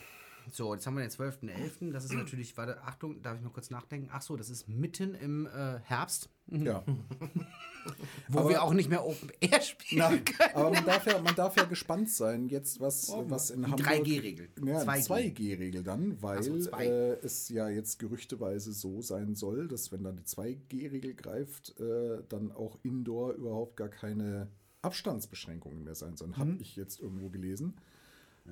So, 0.50 0.74
jetzt 0.74 0.86
haben 0.86 0.96
wir 0.96 1.02
den 1.02 1.10
12.11. 1.10 1.92
Das 1.92 2.04
ist 2.04 2.12
natürlich, 2.12 2.56
warte, 2.56 2.82
Achtung, 2.82 3.22
darf 3.22 3.36
ich 3.36 3.42
mal 3.42 3.50
kurz 3.50 3.70
nachdenken? 3.70 4.08
Ach 4.12 4.22
so, 4.22 4.36
das 4.36 4.50
ist 4.50 4.68
mitten 4.68 5.14
im 5.14 5.46
äh, 5.46 5.78
Herbst, 5.84 6.28
ja. 6.48 6.84
wo 8.28 8.40
Aber- 8.40 8.48
wir 8.50 8.62
auch 8.62 8.74
nicht 8.74 8.88
mehr 8.90 9.04
Open 9.06 9.30
Air 9.40 9.60
spielen 9.60 9.98
Na, 10.00 10.08
können. 10.16 10.54
aber 10.54 10.70
man 10.70 10.84
darf, 10.84 11.06
ja, 11.06 11.20
man 11.20 11.34
darf 11.34 11.56
ja 11.56 11.64
gespannt 11.64 12.10
sein, 12.10 12.48
jetzt 12.48 12.80
was, 12.80 13.10
was 13.28 13.50
in 13.50 13.62
Die 13.62 13.70
Hamburg... 13.70 13.86
3G-Regel. 13.88 14.48
Ja, 14.64 14.82
2G. 14.82 15.06
2G-Regel 15.34 15.82
dann, 15.82 16.20
weil 16.22 16.42
so, 16.42 16.58
zwei. 16.58 16.86
äh, 16.86 17.12
es 17.22 17.48
ja 17.48 17.68
jetzt 17.68 17.98
gerüchteweise 17.98 18.72
so 18.72 19.00
sein 19.00 19.34
soll, 19.34 19.68
dass 19.68 19.90
wenn 19.92 20.02
dann 20.04 20.16
die 20.16 20.24
2G-Regel 20.24 21.14
greift, 21.14 21.78
äh, 21.80 22.22
dann 22.28 22.52
auch 22.52 22.78
indoor 22.82 23.32
überhaupt 23.32 23.76
gar 23.76 23.88
keine 23.88 24.48
Abstandsbeschränkungen 24.82 25.84
mehr 25.84 25.94
sein 25.94 26.16
sollen. 26.16 26.32
Mhm. 26.32 26.36
Habe 26.36 26.56
ich 26.60 26.76
jetzt 26.76 27.00
irgendwo 27.00 27.30
gelesen. 27.30 27.74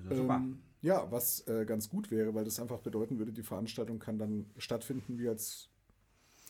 super. 0.08 0.36
Ähm, 0.36 0.60
ja, 0.82 1.10
was 1.10 1.46
äh, 1.46 1.64
ganz 1.66 1.88
gut 1.88 2.10
wäre, 2.10 2.34
weil 2.34 2.44
das 2.44 2.58
einfach 2.60 2.80
bedeuten 2.80 3.18
würde, 3.18 3.32
die 3.32 3.42
Veranstaltung 3.42 3.98
kann 3.98 4.18
dann 4.18 4.46
stattfinden, 4.58 5.18
wie 5.18 5.28
als 5.28 5.68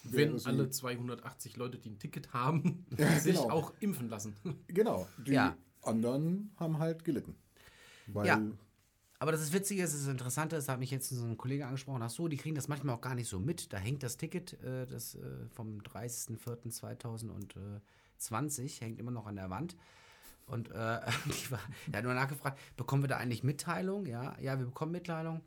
Wenn 0.05 0.39
sie- 0.39 0.47
alle 0.47 0.71
280 0.71 1.57
Leute, 1.57 1.79
die 1.79 1.91
ein 1.91 1.99
Ticket 1.99 2.33
haben, 2.33 2.87
Ja, 2.99 3.19
sich 3.19 3.37
genau. 3.37 3.51
auch 3.51 3.73
impfen 3.81 4.09
lassen. 4.09 4.35
Genau, 4.69 5.07
die 5.27 5.33
Ja. 5.33 5.57
anderen 5.83 6.53
haben 6.57 6.79
halt 6.79 7.05
gelitten. 7.05 7.35
Weil, 8.07 8.27
Ja. 8.27 8.41
Aber 9.19 9.33
das 9.33 9.43
ist 9.43 9.53
witzig, 9.53 9.79
das 9.81 9.93
ist 9.93 10.07
interessant, 10.09 10.51
das 10.53 10.67
hat 10.71 10.79
mich 10.79 10.91
jetzt 10.91 11.11
so 11.11 11.23
ein 11.27 11.37
Kollege 11.37 11.67
angesprochen. 11.67 12.01
Ach 12.03 12.09
so, 12.09 12.27
die 12.27 12.39
kriegen 12.39 12.55
das 12.55 12.69
manchmal 12.69 12.95
auch 12.97 13.03
gar 13.03 13.15
nicht 13.15 13.29
so 13.29 13.39
mit. 13.39 13.71
Da 13.71 13.77
hängt 13.77 14.03
das 14.03 14.17
Ticket 14.17 14.55
äh, 14.63 14.87
das, 14.87 15.15
äh, 15.15 15.47
vom 15.51 15.83
30.04.2020, 15.83 18.81
hängt 18.81 18.99
immer 18.99 19.11
noch 19.11 19.27
an 19.27 19.37
der 19.37 19.51
Wand. 19.51 19.77
Und 20.51 20.71
äh, 20.71 20.73
die 21.27 21.51
war, 21.51 21.61
er 21.93 21.99
hat 21.99 22.05
nur 22.05 22.15
nachgefragt, 22.15 22.59
bekommen 22.77 23.03
wir 23.03 23.09
da 23.09 23.17
eigentlich 23.17 23.45
Mitteilung? 23.45 24.07
Ja, 24.07 24.37
ja, 24.41 24.59
wir 24.59 24.67
bekommen 24.67 24.93
Mitteilung. 24.93 25.41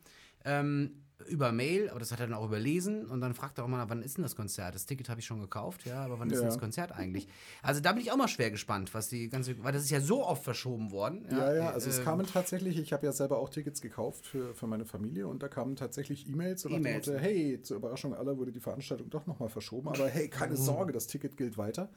Ähm, 0.45 1.03
über 1.27 1.51
Mail, 1.51 1.89
aber 1.89 1.99
das 1.99 2.11
hat 2.11 2.19
er 2.19 2.27
dann 2.27 2.35
auch 2.35 2.45
überlesen 2.45 3.05
und 3.05 3.21
dann 3.21 3.33
fragt 3.33 3.57
er 3.57 3.63
auch 3.63 3.67
mal, 3.67 3.87
wann 3.89 4.01
ist 4.01 4.17
denn 4.17 4.23
das 4.23 4.35
Konzert? 4.35 4.75
Das 4.75 4.85
Ticket 4.85 5.09
habe 5.09 5.19
ich 5.19 5.25
schon 5.25 5.39
gekauft, 5.39 5.85
ja, 5.85 6.03
aber 6.03 6.19
wann 6.19 6.29
ist 6.29 6.39
denn 6.39 6.47
Ja. 6.47 6.49
das 6.49 6.59
Konzert 6.59 6.91
eigentlich? 6.91 7.27
Also 7.61 7.79
da 7.79 7.93
bin 7.93 8.01
ich 8.01 8.11
auch 8.11 8.17
mal 8.17 8.27
schwer 8.27 8.51
gespannt, 8.51 8.93
was 8.93 9.07
die 9.07 9.29
ganze, 9.29 9.61
weil 9.63 9.71
das 9.71 9.83
ist 9.83 9.89
ja 9.89 10.01
so 10.01 10.25
oft 10.25 10.43
verschoben 10.43 10.91
worden. 10.91 11.25
Ja, 11.31 11.53
ja, 11.53 11.69
also 11.69 11.89
es 11.89 11.99
äh, 11.99 12.03
kamen 12.03 12.25
tatsächlich, 12.25 12.77
ich 12.77 12.91
habe 12.93 13.05
ja 13.05 13.11
selber 13.11 13.37
auch 13.37 13.49
Tickets 13.49 13.81
gekauft 13.81 14.25
für, 14.25 14.53
für 14.53 14.67
meine 14.67 14.85
Familie 14.85 15.27
und 15.27 15.41
da 15.41 15.47
kamen 15.47 15.75
tatsächlich 15.75 16.27
E-Mails 16.27 16.65
und 16.65 16.73
dem 16.73 16.79
E-Mails. 16.85 17.07
Motto, 17.07 17.19
hey, 17.19 17.61
zur 17.61 17.77
Überraschung 17.77 18.13
aller 18.13 18.37
wurde 18.37 18.51
die 18.51 18.59
Veranstaltung 18.59 19.09
doch 19.09 19.25
nochmal 19.25 19.49
verschoben, 19.49 19.87
aber 19.87 20.09
hey, 20.09 20.27
keine 20.27 20.57
Sorge, 20.57 20.91
das 20.91 21.07
Ticket 21.07 21.37
gilt 21.37 21.57
weiter. 21.57 21.89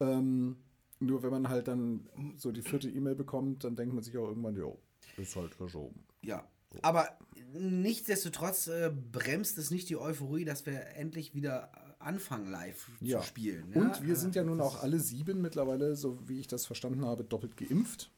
Ähm, 0.00 0.56
nur 1.02 1.22
wenn 1.22 1.30
man 1.30 1.48
halt 1.48 1.68
dann 1.68 2.08
so 2.36 2.52
die 2.52 2.62
vierte 2.62 2.88
E-Mail 2.88 3.14
bekommt, 3.14 3.64
dann 3.64 3.76
denkt 3.76 3.94
man 3.94 4.02
sich 4.02 4.16
auch 4.16 4.28
irgendwann, 4.28 4.56
jo, 4.56 4.78
ist 5.16 5.36
halt 5.36 5.54
verschoben. 5.54 6.04
Ja. 6.22 6.46
Aber 6.80 7.08
nichtsdestotrotz 7.52 8.66
äh, 8.68 8.90
bremst 9.12 9.58
es 9.58 9.70
nicht 9.70 9.88
die 9.90 9.96
Euphorie, 9.98 10.44
dass 10.44 10.64
wir 10.64 10.86
endlich 10.96 11.34
wieder 11.34 11.70
anfangen, 11.98 12.50
live 12.50 12.90
Ja. 13.00 13.20
zu 13.20 13.26
spielen. 13.26 13.72
Und 13.74 13.96
ja? 13.96 14.02
wir 14.02 14.16
sind 14.16 14.34
ja 14.34 14.42
nun 14.42 14.60
auch 14.60 14.82
alle 14.82 14.98
sieben 14.98 15.42
mittlerweile, 15.42 15.96
so 15.96 16.28
wie 16.28 16.40
ich 16.40 16.46
das 16.48 16.66
verstanden 16.66 17.04
habe, 17.04 17.24
doppelt 17.24 17.56
geimpft. 17.56 18.10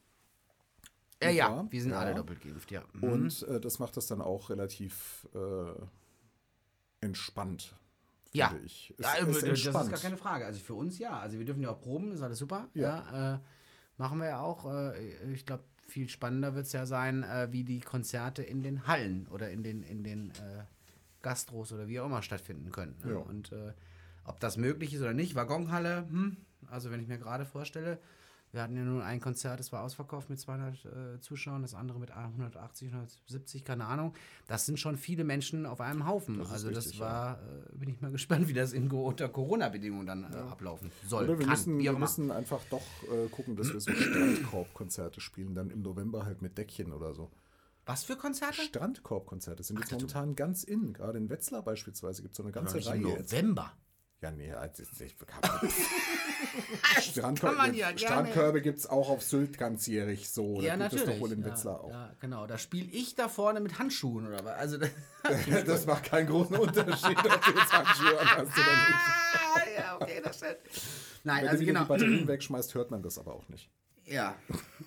Ja, 1.23 1.31
ja, 1.31 1.67
wir 1.71 1.81
sind 1.83 1.93
Ja. 1.93 2.01
alle 2.01 2.15
doppelt 2.15 2.41
geimpft, 2.43 2.71
ja. 2.71 2.85
Mhm. 2.93 3.03
Und 3.03 3.43
äh, 3.49 3.61
das 3.61 3.79
macht 3.79 3.97
das 3.97 4.07
dann 4.07 4.21
auch 4.21 4.51
relativ 4.51 5.27
äh, 5.35 5.73
entspannt, 7.01 7.75
Ja. 8.35 8.49
finde 8.49 8.67
ich. 8.67 8.95
Es 8.99 9.05
ja, 9.05 9.13
ist 9.15 9.43
das 9.43 9.59
ist 9.59 9.73
gar 9.73 10.01
keine 10.01 10.17
Frage. 10.17 10.45
Also 10.45 10.61
für 10.61 10.75
uns 10.75 10.99
ja. 10.99 11.19
Also 11.19 11.39
wir 11.39 11.45
dürfen 11.45 11.63
ja 11.63 11.71
auch 11.71 11.81
proben, 11.81 12.13
ist 12.13 12.23
alles 12.23 12.39
super. 12.39 12.69
Ja. 12.75 13.05
Ja. 13.13 13.35
äh, 13.35 13.39
machen 13.97 14.19
wir 14.19 14.27
ja 14.27 14.41
auch. 14.41 14.73
Äh, 14.73 15.33
ich 15.33 15.47
glaube, 15.47 15.65
viel 15.87 16.09
spannender 16.09 16.55
wird 16.55 16.67
es 16.67 16.73
ja 16.73 16.87
sein, 16.87 17.23
äh, 17.23 17.49
wie 17.53 17.65
die 17.65 17.81
Konzerte 17.81 18.43
in 18.43 18.63
den 18.63 18.87
Hallen 18.87 19.27
oder 19.29 19.51
in 19.51 19.63
den, 19.63 19.83
in 19.83 20.03
den 20.03 20.31
äh, 20.31 20.65
Gastros 21.23 21.73
oder 21.73 21.89
wie 21.89 22.01
auch 22.01 22.07
immer 22.07 22.23
stattfinden 22.23 22.73
können. 22.73 22.97
ne? 23.05 23.13
Ja. 23.13 23.17
Und 23.19 23.53
äh, 23.53 23.73
Ob 24.25 24.41
das 24.41 24.57
möglich 24.57 24.95
ist 24.95 25.01
oder 25.01 25.15
nicht, 25.15 25.35
Waggonhalle, 25.35 26.07
hm, 26.09 26.37
also 26.71 26.91
wenn 26.91 27.01
ich 27.01 27.09
mir 27.09 27.19
gerade 27.19 27.45
vorstelle, 27.45 27.99
wir 28.55 28.63
hatten 28.63 28.77
ja 28.77 28.85
nun 28.85 29.03
ein 29.03 29.21
Konzert, 29.21 29.59
das 29.59 29.73
war 29.73 29.83
ausverkauft 29.83 30.31
mit 30.31 30.39
200 30.39 30.85
äh, 30.85 31.21
Zuschauern, 31.21 31.63
das 31.63 31.75
andere 31.75 31.99
mit 31.99 32.13
180, 32.13 32.89
170, 32.89 33.65
keine 33.65 33.87
Ahnung. 33.87 34.15
Das 34.47 34.65
sind 34.65 34.79
schon 34.79 34.97
viele 34.97 35.25
Menschen 35.25 35.67
auf 35.67 35.81
einem 35.81 36.07
Haufen. 36.07 36.39
Das 36.39 36.53
also 36.53 36.69
richtig, 36.69 36.93
das 36.93 37.01
war, 37.01 37.41
äh, 37.43 37.77
bin 37.77 37.89
ich 37.89 38.01
mal 38.01 38.11
gespannt, 38.13 38.47
wie 38.47 38.53
das 38.53 38.73
in, 38.73 38.91
unter 38.91 39.29
Corona-Bedingungen 39.29 40.07
dann 40.07 40.33
äh, 40.33 40.37
ablaufen 40.37 40.93
soll. 41.05 41.25
Oder 41.25 41.39
wir 41.41 41.47
kann, 41.47 41.51
müssen, 41.51 41.79
wir 41.81 41.93
müssen 41.95 42.31
einfach 42.31 42.63
doch 42.71 42.83
äh, 43.13 43.29
gucken, 43.29 43.57
dass 43.57 43.73
wir 43.73 43.81
so 43.81 43.91
Strandkorbkonzerte 43.91 45.21
spielen, 45.21 45.57
dann 45.57 45.71
im 45.71 45.83
November 45.83 46.25
halt 46.25 46.41
mit 46.41 46.57
Deckchen 46.57 46.93
oder 46.93 47.13
so. 47.13 47.33
Was 47.87 48.05
für 48.05 48.17
Konzerte? 48.17 48.63
Strandkorbkonzerte 48.63 49.65
sind 49.65 49.81
jetzt 49.81 49.91
momentan 49.91 50.37
ganz 50.37 50.63
in. 50.63 50.93
Gerade 50.93 51.19
in 51.19 51.29
Wetzlar 51.29 51.63
beispielsweise 51.63 52.23
gibt 52.23 52.35
es 52.35 52.37
so 52.39 52.45
eine 52.45 52.53
ganze 52.53 52.85
Reihe 52.87 53.03
Im 53.03 53.09
jetzt. 53.09 53.33
Ja, 54.25 54.31
nee, 54.31 54.51
also 54.55 54.83
ich, 54.83 55.01
ich, 55.03 55.19
kann 57.39 57.57
man 57.57 57.75
ja. 57.75 57.93
Strandkörbe 57.95 58.63
gibt 58.63 58.79
es 58.79 58.87
auch 58.87 59.11
auf 59.11 59.23
Sylt 59.23 59.59
ganzjährig 59.59 60.31
so. 60.31 60.63
Ja, 60.63 60.79
da 60.79 60.89
gibt 60.89 60.95
es 60.95 61.01
natürlich. 61.01 61.17
doch 61.17 61.21
wohl 61.21 61.33
in 61.33 61.41
ja, 61.43 61.47
Wetzlar 61.47 61.85
auch. 61.85 61.91
Ja, 61.91 62.11
genau. 62.23 62.47
Da 62.47 62.57
spiele 62.57 62.91
ich 62.91 63.15
da 63.17 63.29
vorne 63.29 63.61
mit 63.61 63.79
Handschuhen 63.79 64.27
oder 64.27 64.43
was? 64.43 64.57
Also, 64.57 64.79
Das 65.67 65.85
macht 65.85 66.05
keinen 66.05 66.27
großen 66.29 66.57
Unterschied, 66.57 67.19
ob 67.19 67.45
du 67.45 67.51
jetzt 67.51 67.71
Handschuhe 67.71 68.19
an 68.19 68.29
hast 68.29 68.39
oder 68.39 68.47
nicht. 68.47 68.95
ah, 69.57 69.61
ja, 69.77 69.97
okay, 70.01 70.23
das 70.25 70.37
stimmt. 70.39 70.57
Nein, 71.25 71.43
Wenn 71.43 71.49
also 71.49 71.61
du 71.61 71.67
genau. 71.67 71.83
die 71.83 71.89
Batterien 71.89 72.27
wegschmeißt, 72.27 72.75
hört 72.75 72.91
man 72.91 73.03
das 73.03 73.19
aber 73.19 73.35
auch 73.35 73.47
nicht. 73.51 73.71
Ja, 74.07 74.37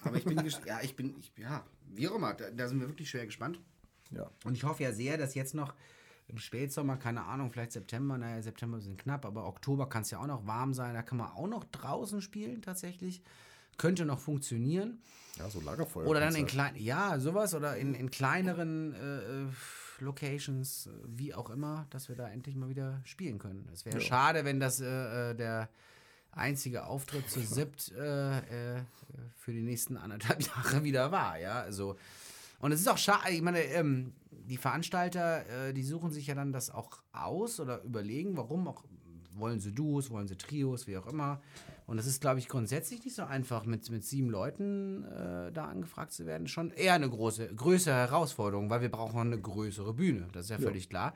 aber 0.03 0.17
ich 0.17 0.25
bin, 0.25 0.43
ja, 0.65 0.79
ich 0.81 0.95
bin, 0.95 1.15
ich, 1.19 1.31
ja, 1.37 1.63
wie 1.93 2.07
auch 2.07 2.15
immer, 2.15 2.33
da, 2.33 2.49
da 2.49 2.67
sind 2.67 2.79
wir 2.79 2.87
wirklich 2.87 3.07
schwer 3.07 3.27
gespannt. 3.27 3.59
Ja. 4.09 4.31
Und 4.45 4.55
ich 4.55 4.63
hoffe 4.63 4.81
ja 4.81 4.93
sehr, 4.93 5.19
dass 5.19 5.35
jetzt 5.35 5.53
noch 5.53 5.75
im 6.27 6.37
Spätsommer, 6.37 6.97
keine 6.97 7.23
Ahnung, 7.23 7.49
vielleicht 7.51 7.71
September, 7.71 8.17
naja, 8.17 8.41
September 8.41 8.79
sind 8.81 8.97
knapp, 8.97 9.25
aber 9.25 9.47
Oktober 9.47 9.87
kann 9.87 10.01
es 10.01 10.11
ja 10.11 10.19
auch 10.19 10.27
noch 10.27 10.45
warm 10.45 10.73
sein, 10.73 10.93
da 10.93 11.01
kann 11.01 11.17
man 11.17 11.31
auch 11.31 11.47
noch 11.47 11.63
draußen 11.65 12.21
spielen 12.21 12.61
tatsächlich. 12.61 13.21
Könnte 13.77 14.05
noch 14.05 14.19
funktionieren. 14.19 14.99
Ja, 15.37 15.49
so 15.49 15.61
Lagerfeuer. 15.61 16.07
Oder 16.07 16.19
dann 16.19 16.35
in 16.35 16.47
kleinen, 16.47 16.77
ja, 16.77 17.19
sowas, 17.19 17.53
oder 17.53 17.77
in, 17.77 17.93
in 17.93 18.09
kleineren 18.09 18.93
äh, 18.93 19.43
äh, 19.43 19.47
Locations, 19.99 20.87
äh, 20.87 20.89
wie 21.05 21.33
auch 21.33 21.49
immer, 21.49 21.85
dass 21.91 22.09
wir 22.09 22.15
da 22.15 22.27
endlich 22.27 22.55
mal 22.55 22.69
wieder 22.69 22.99
spielen 23.05 23.37
können. 23.37 23.69
Es 23.71 23.85
wäre 23.85 23.97
Ja. 23.97 24.01
schade, 24.01 24.45
wenn 24.45 24.59
das 24.59 24.81
äh, 24.81 25.31
äh, 25.31 25.35
der 25.35 25.69
einzige 26.31 26.85
Auftritt 26.85 27.29
zu 27.29 27.39
äh, 27.95 28.37
äh, 28.77 28.81
für 29.35 29.53
die 29.53 29.61
nächsten 29.61 29.95
anderthalb 29.95 30.41
Jahre 30.55 30.83
wieder 30.83 31.11
war, 31.11 31.39
ja, 31.39 31.61
also 31.61 31.97
und 32.59 32.71
es 32.71 32.81
ist 32.81 32.87
auch 32.87 32.97
schade, 32.97 33.29
ich 33.31 33.41
meine, 33.41 33.61
ähm, 33.61 34.13
die 34.47 34.57
Veranstalter, 34.57 35.67
äh, 35.67 35.73
die 35.73 35.83
suchen 35.83 36.11
sich 36.11 36.27
ja 36.27 36.35
dann 36.35 36.51
das 36.51 36.69
auch 36.69 37.03
aus 37.11 37.59
oder 37.59 37.83
überlegen, 37.83 38.37
warum 38.37 38.67
auch, 38.67 38.83
wollen 39.33 39.59
sie 39.59 39.73
Duos, 39.73 40.09
wollen 40.09 40.27
sie 40.27 40.37
Trios, 40.37 40.87
wie 40.87 40.97
auch 40.97 41.07
immer. 41.07 41.41
Und 41.85 41.99
es 41.99 42.07
ist, 42.07 42.21
glaube 42.21 42.39
ich, 42.39 42.47
grundsätzlich 42.47 43.03
nicht 43.05 43.15
so 43.15 43.23
einfach, 43.23 43.65
mit, 43.65 43.89
mit 43.89 44.03
sieben 44.03 44.29
Leuten 44.29 45.03
äh, 45.05 45.51
da 45.51 45.65
angefragt 45.65 46.11
zu 46.11 46.25
werden. 46.25 46.47
Schon 46.47 46.71
eher 46.71 46.93
eine 46.93 47.09
große, 47.09 47.53
größere 47.55 47.95
Herausforderung, 47.95 48.69
weil 48.69 48.81
wir 48.81 48.89
brauchen 48.91 49.19
eine 49.19 49.39
größere 49.39 49.93
Bühne. 49.93 50.27
Das 50.31 50.45
ist 50.45 50.49
ja, 50.49 50.57
völlig 50.57 50.89
klar. 50.89 51.13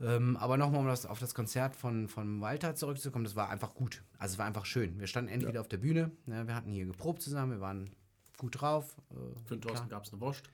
Ähm, 0.00 0.36
aber 0.36 0.56
nochmal, 0.58 0.80
um 0.80 0.86
das, 0.86 1.06
auf 1.06 1.18
das 1.18 1.34
Konzert 1.34 1.74
von, 1.74 2.08
von 2.08 2.40
Walter 2.40 2.74
zurückzukommen, 2.74 3.24
das 3.24 3.34
war 3.34 3.48
einfach 3.48 3.74
gut. 3.74 4.02
Also 4.18 4.34
es 4.34 4.38
war 4.38 4.46
einfach 4.46 4.66
schön. 4.66 5.00
Wir 5.00 5.06
standen 5.06 5.30
endlich 5.30 5.48
wieder 5.48 5.60
auf 5.60 5.68
der 5.68 5.78
Bühne. 5.78 6.10
Ne, 6.26 6.46
wir 6.46 6.54
hatten 6.54 6.70
hier 6.70 6.84
geprobt 6.84 7.22
zusammen, 7.22 7.52
wir 7.52 7.60
waren 7.60 7.90
gut 8.36 8.60
drauf. 8.60 8.94
Äh, 9.10 9.14
Für 9.46 9.56
den 9.56 9.62
Thorsten 9.62 9.88
gab 9.88 10.04
es 10.04 10.12
eine 10.12 10.20
Wurst. 10.20 10.50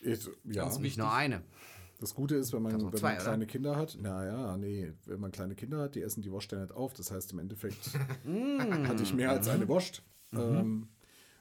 Ist, 0.00 0.30
ja, 0.44 0.62
Ganz 0.64 0.78
nicht 0.78 0.96
nur 0.98 1.12
eine. 1.12 1.42
das 2.00 2.14
Gute 2.14 2.36
ist, 2.36 2.52
wenn 2.52 2.62
man, 2.62 2.72
wenn 2.72 2.92
zwei, 2.96 3.08
man 3.08 3.16
oder? 3.16 3.24
kleine 3.24 3.46
Kinder 3.46 3.76
hat, 3.76 3.98
naja, 4.00 4.56
nee, 4.56 4.92
wenn 5.06 5.20
man 5.20 5.32
kleine 5.32 5.54
Kinder 5.54 5.78
hat, 5.80 5.94
die 5.94 6.02
essen 6.02 6.22
die 6.22 6.30
Wurst 6.30 6.52
ja 6.52 6.60
nicht 6.60 6.72
auf. 6.72 6.94
Das 6.94 7.10
heißt, 7.10 7.32
im 7.32 7.38
Endeffekt 7.40 7.90
Mm. 8.24 8.58
hatte 8.88 9.02
ich 9.02 9.12
mehr 9.14 9.30
als 9.30 9.48
eine 9.48 9.66
Wurst. 9.68 10.02
Mhm. 10.30 10.38
Ähm, 10.40 10.88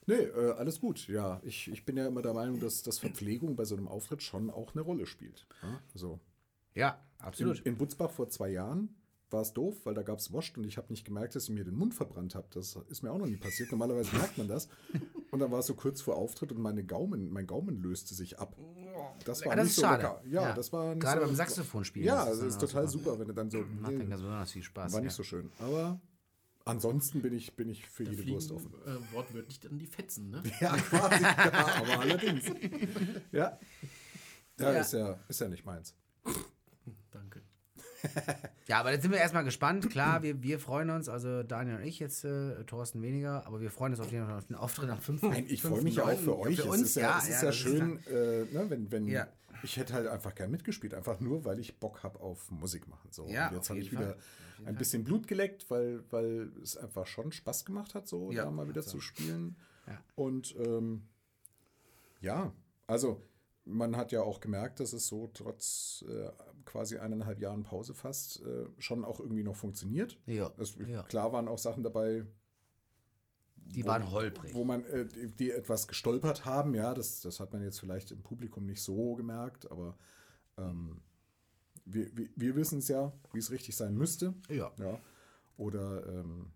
nee, 0.06 0.16
äh, 0.16 0.52
alles 0.54 0.80
gut. 0.80 1.08
Ja, 1.08 1.40
ich, 1.44 1.70
ich 1.70 1.86
bin 1.86 1.98
ja 1.98 2.08
immer 2.08 2.22
der 2.22 2.34
Meinung, 2.34 2.60
dass, 2.60 2.82
dass 2.84 3.00
Verpflegung 3.00 3.56
bei 3.56 3.66
so 3.66 3.76
einem 3.76 3.88
Auftritt 3.88 4.24
schon 4.24 4.50
auch 4.50 4.74
eine 4.74 4.82
Rolle 4.82 5.06
spielt. 5.06 5.46
Ja, 5.62 5.82
also 5.94 6.20
Ja, 6.74 7.00
in, 7.20 7.26
absolut. 7.26 7.60
in 7.62 7.78
Butzbach 7.78 8.10
vor 8.12 8.30
zwei 8.30 8.50
Jahren 8.50 8.96
war 9.30 9.42
es 9.42 9.54
doof, 9.54 9.82
weil 9.84 9.94
da 9.94 10.04
gab 10.04 10.20
es 10.20 10.32
Wurst 10.32 10.58
und 10.58 10.64
ich 10.64 10.78
habe 10.78 10.88
nicht 10.90 11.04
gemerkt, 11.04 11.36
dass 11.36 11.44
ich 11.44 11.50
mir 11.50 11.66
den 11.66 11.76
Mund 11.76 11.94
verbrannt 11.94 12.34
habe. 12.34 12.48
Das 12.54 12.78
ist 12.88 13.04
mir 13.04 13.12
auch 13.12 13.18
noch 13.18 13.28
nie 13.28 13.36
passiert. 13.36 13.70
Normalerweise 13.72 14.16
merkt 14.16 14.38
man 14.38 14.48
das. 14.48 14.70
Und 15.32 15.40
dann 15.40 15.52
war 15.52 15.60
es 15.60 15.66
so 15.68 15.76
kurz 15.76 16.02
vor 16.02 16.16
Auftritt 16.16 16.52
und 16.54 16.60
meine 16.62 16.84
Gaumen, 16.86 17.32
mein 17.32 17.46
Gaumen 17.48 17.82
löste 17.82 18.14
sich 18.16 18.40
ab. 18.40 18.56
Das 19.26 19.42
war 19.42 19.48
Ja, 19.52 19.56
das 19.58 19.64
nicht 19.66 19.70
ist 19.72 19.76
so 19.76 19.82
schade. 19.82 20.04
lecker. 20.04 20.22
Ja, 20.30 20.54
das 20.54 20.72
war 20.72 20.96
nicht 20.96 21.02
Gerade 21.04 21.22
so, 21.22 21.28
beim 21.28 21.36
Saxophonspielen. 21.36 22.08
Ja, 22.08 22.26
das 22.26 22.40
ist 22.40 22.62
dann 22.62 22.70
total 22.70 22.86
auch 22.86 22.90
super, 22.90 23.20
wenn 23.20 23.28
du 23.28 23.34
dann 23.34 23.50
so. 23.52 23.58
Macht 23.60 23.92
dann 23.92 23.98
Nee, 23.98 24.06
ganz 24.06 24.22
besonders 24.22 24.52
viel 24.52 24.64
Spaß. 24.64 24.94
war 24.94 25.00
ja. 25.00 25.04
nicht 25.06 25.14
so 25.16 25.24
schön. 25.24 25.52
Aber 25.60 26.00
ansonsten 26.66 27.22
bin 27.22 27.34
ich, 27.34 27.56
bin 27.56 27.68
ich 27.70 27.86
für 27.88 28.04
Da 28.06 28.12
jede 28.12 28.24
fliegen 28.24 28.36
Wurst 28.36 28.52
offen. 28.52 28.72
äh, 28.86 29.14
wortwörtlich 29.14 29.60
dann 29.60 29.78
die 29.78 29.86
Fetzen, 29.88 30.30
ne? 30.30 30.44
Ja, 30.62 30.76
quasi. 30.78 31.24
ja, 31.24 31.76
aber 31.82 32.00
allerdings. 32.00 32.46
Ja. 33.32 33.60
Ja, 34.60 34.72
Ja. 34.74 34.80
Ist, 34.80 34.94
ja, 34.94 35.20
ist 35.28 35.42
ja 35.42 35.50
nicht 35.50 35.66
meins. 35.66 35.94
Ja, 38.68 38.80
aber 38.80 38.92
jetzt 38.92 39.02
sind 39.04 39.12
wir 39.12 39.20
erstmal 39.20 39.44
gespannt. 39.44 39.90
Klar, 39.90 40.22
wir, 40.24 40.42
wir 40.44 40.60
freuen 40.60 40.90
uns, 40.90 41.10
also 41.10 41.44
Daniel 41.44 41.78
und 41.78 41.84
ich 41.84 42.00
jetzt, 42.00 42.24
äh, 42.26 42.64
Thorsten 42.66 43.02
weniger, 43.02 43.46
aber 43.48 43.62
wir 43.62 43.72
freuen 43.72 43.94
uns 43.94 44.00
auf 44.00 44.12
jeden 44.12 44.26
Fall 44.26 44.38
auf 44.38 44.46
den 44.46 44.56
Auftritt 44.56 44.90
am 44.90 45.00
5. 45.00 45.22
Nein, 45.24 45.46
ich 45.48 45.62
freue 45.62 45.82
mich 45.82 45.96
ja 45.96 46.04
auch 46.04 46.18
für 46.20 46.38
euch. 46.38 46.58
Für 46.58 46.64
es 46.64 46.68
uns, 46.68 46.82
ist 46.82 46.96
ja, 46.96 47.02
ja. 47.04 47.18
es 47.20 47.30
ist 47.30 47.42
ja, 47.42 47.48
das 47.48 47.56
schön, 47.56 48.00
äh, 48.08 48.46
ne, 48.46 48.66
wenn, 48.70 48.92
wenn 48.92 49.08
Ja. 49.08 49.28
ich 49.64 49.78
hätte 49.78 49.94
halt 49.94 50.08
einfach 50.08 50.36
gern 50.36 50.52
mitgespielt, 50.52 50.94
einfach 50.94 51.20
nur, 51.20 51.46
weil 51.46 51.60
ich 51.60 51.80
Bock 51.80 52.04
habe 52.04 52.20
auf 52.20 52.52
Musik 52.52 52.88
machen. 52.88 53.10
So. 53.12 53.28
Ja, 53.28 53.50
und 53.50 53.56
jetzt 53.56 53.70
habe 53.70 53.80
ich 53.80 53.92
wieder 53.92 54.16
ein 54.66 54.76
bisschen 54.76 55.04
Blut 55.04 55.28
geleckt, 55.28 55.70
weil, 55.70 56.04
weil 56.10 56.52
es 56.64 56.78
einfach 56.78 57.06
schon 57.08 57.32
Spaß 57.32 57.66
gemacht 57.66 57.96
hat, 57.96 58.08
so 58.08 58.32
Ja, 58.32 58.46
da 58.46 58.52
mal 58.52 58.68
wieder 58.68 58.82
hat's 58.82 58.92
zu 58.92 58.98
auch. 58.98 59.02
spielen. 59.02 59.56
Ja. 59.88 59.98
Und 60.16 60.56
ähm, 60.60 61.04
ja, 62.22 62.52
also 62.88 63.22
man 63.68 63.96
hat 63.98 64.12
ja 64.12 64.22
auch 64.22 64.40
gemerkt, 64.40 64.80
dass 64.80 64.94
es 64.94 65.08
so 65.08 65.30
trotz 65.34 66.04
äh, 66.08 66.30
quasi 66.66 66.98
eineinhalb 66.98 67.40
Jahren 67.40 67.64
Pause 67.64 67.94
fast 67.94 68.42
äh, 68.42 68.66
schon 68.78 69.04
auch 69.06 69.20
irgendwie 69.20 69.44
noch 69.44 69.56
funktioniert. 69.56 70.18
Ja, 70.26 70.52
Es, 70.58 70.76
ja. 70.88 71.04
Klar 71.04 71.34
waren 71.34 71.48
auch 71.48 71.58
Sachen 71.58 71.84
dabei, 71.84 72.26
Die 73.58 73.86
waren 73.86 74.10
holprig. 74.12 74.54
wo 74.54 74.64
man 74.64 74.86
äh, 74.86 75.06
die, 75.06 75.28
die 75.36 75.52
etwas 75.52 75.88
gestolpert 75.88 76.46
haben, 76.46 76.74
ja, 76.74 76.94
das, 76.94 77.22
das 77.22 77.40
hat 77.40 77.54
man 77.54 77.62
jetzt 77.62 77.80
vielleicht 77.80 78.12
im 78.12 78.22
Publikum 78.24 78.66
nicht 78.66 78.82
so 78.82 79.16
gemerkt, 79.16 79.70
aber 79.72 79.98
ähm, 80.58 81.02
wir, 81.86 82.16
wir, 82.18 82.30
wir 82.36 82.56
wissen 82.56 82.80
es 82.80 82.88
ja, 82.88 83.12
wie 83.34 83.40
es 83.40 83.52
richtig 83.52 83.76
sein 83.76 83.96
müsste. 83.96 84.34
Ja. 84.50 84.72
Ja. 84.78 85.00
Oder 85.58 86.06
ähm, 86.08 86.52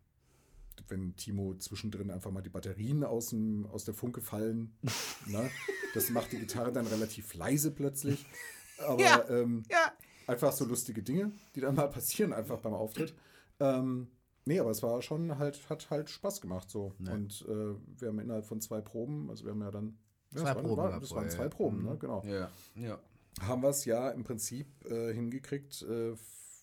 wenn 0.87 1.15
Timo 1.15 1.53
zwischendrin 1.55 2.11
einfach 2.11 2.31
mal 2.31 2.41
die 2.41 2.49
Batterien 2.49 3.03
aus, 3.03 3.29
dem, 3.29 3.65
aus 3.67 3.85
der 3.85 3.93
Funke 3.93 4.21
fallen, 4.21 4.73
ne? 5.27 5.49
das 5.93 6.09
macht 6.09 6.31
die 6.31 6.39
Gitarre 6.39 6.71
dann 6.71 6.87
relativ 6.87 7.33
leise 7.33 7.71
plötzlich. 7.71 8.25
Aber 8.79 9.01
Ja. 9.01 9.29
ähm, 9.29 9.63
Ja. 9.69 9.91
einfach 10.27 10.51
so 10.53 10.65
lustige 10.65 11.03
Dinge, 11.03 11.31
die 11.55 11.61
dann 11.61 11.75
mal 11.75 11.87
passieren, 11.89 12.33
einfach 12.33 12.59
beim 12.59 12.73
Auftritt. 12.73 13.13
Ähm, 13.59 14.07
nee, 14.45 14.59
aber 14.59 14.71
es 14.71 14.81
war 14.81 15.01
schon 15.03 15.37
halt, 15.37 15.69
hat 15.69 15.89
halt 15.91 16.09
Spaß 16.09 16.41
gemacht 16.41 16.69
so. 16.69 16.95
Und 17.11 17.45
äh, 17.47 17.75
wir 17.99 18.07
haben 18.07 18.19
innerhalb 18.19 18.45
von 18.45 18.59
zwei 18.59 18.81
Proben, 18.81 19.29
also 19.29 19.45
wir 19.45 19.51
haben 19.51 19.61
ja 19.61 19.69
dann. 19.69 19.97
Ja, 20.33 20.37
Zwei 20.37 20.45
das 20.45 20.55
waren, 20.55 20.65
Proben 20.65 20.77
war, 20.77 20.99
das 20.99 21.11
waren 21.11 21.29
zwei 21.29 21.43
ja. 21.43 21.49
Proben, 21.49 21.83
ne? 21.83 21.97
Genau. 21.99 22.23
Ja. 22.25 22.49
Ja. 22.75 22.99
Haben 23.41 23.61
wir 23.61 23.69
es 23.69 23.85
ja 23.85 24.09
im 24.09 24.23
Prinzip 24.23 24.67
äh, 24.85 25.13
hingekriegt, 25.13 25.83
äh, 25.83 26.15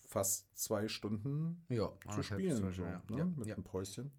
fast 0.09 0.47
zwei 0.59 0.89
Stunden 0.89 1.65
Ja. 1.69 1.93
zu 2.15 2.23
spielen. 2.23 2.57
So, 2.73 2.83
ne? 2.83 3.03
ja. 3.11 3.25
Mit 3.25 3.47
Ja. 3.47 3.55
einem 3.55 3.65
Päuschen. 3.65 4.11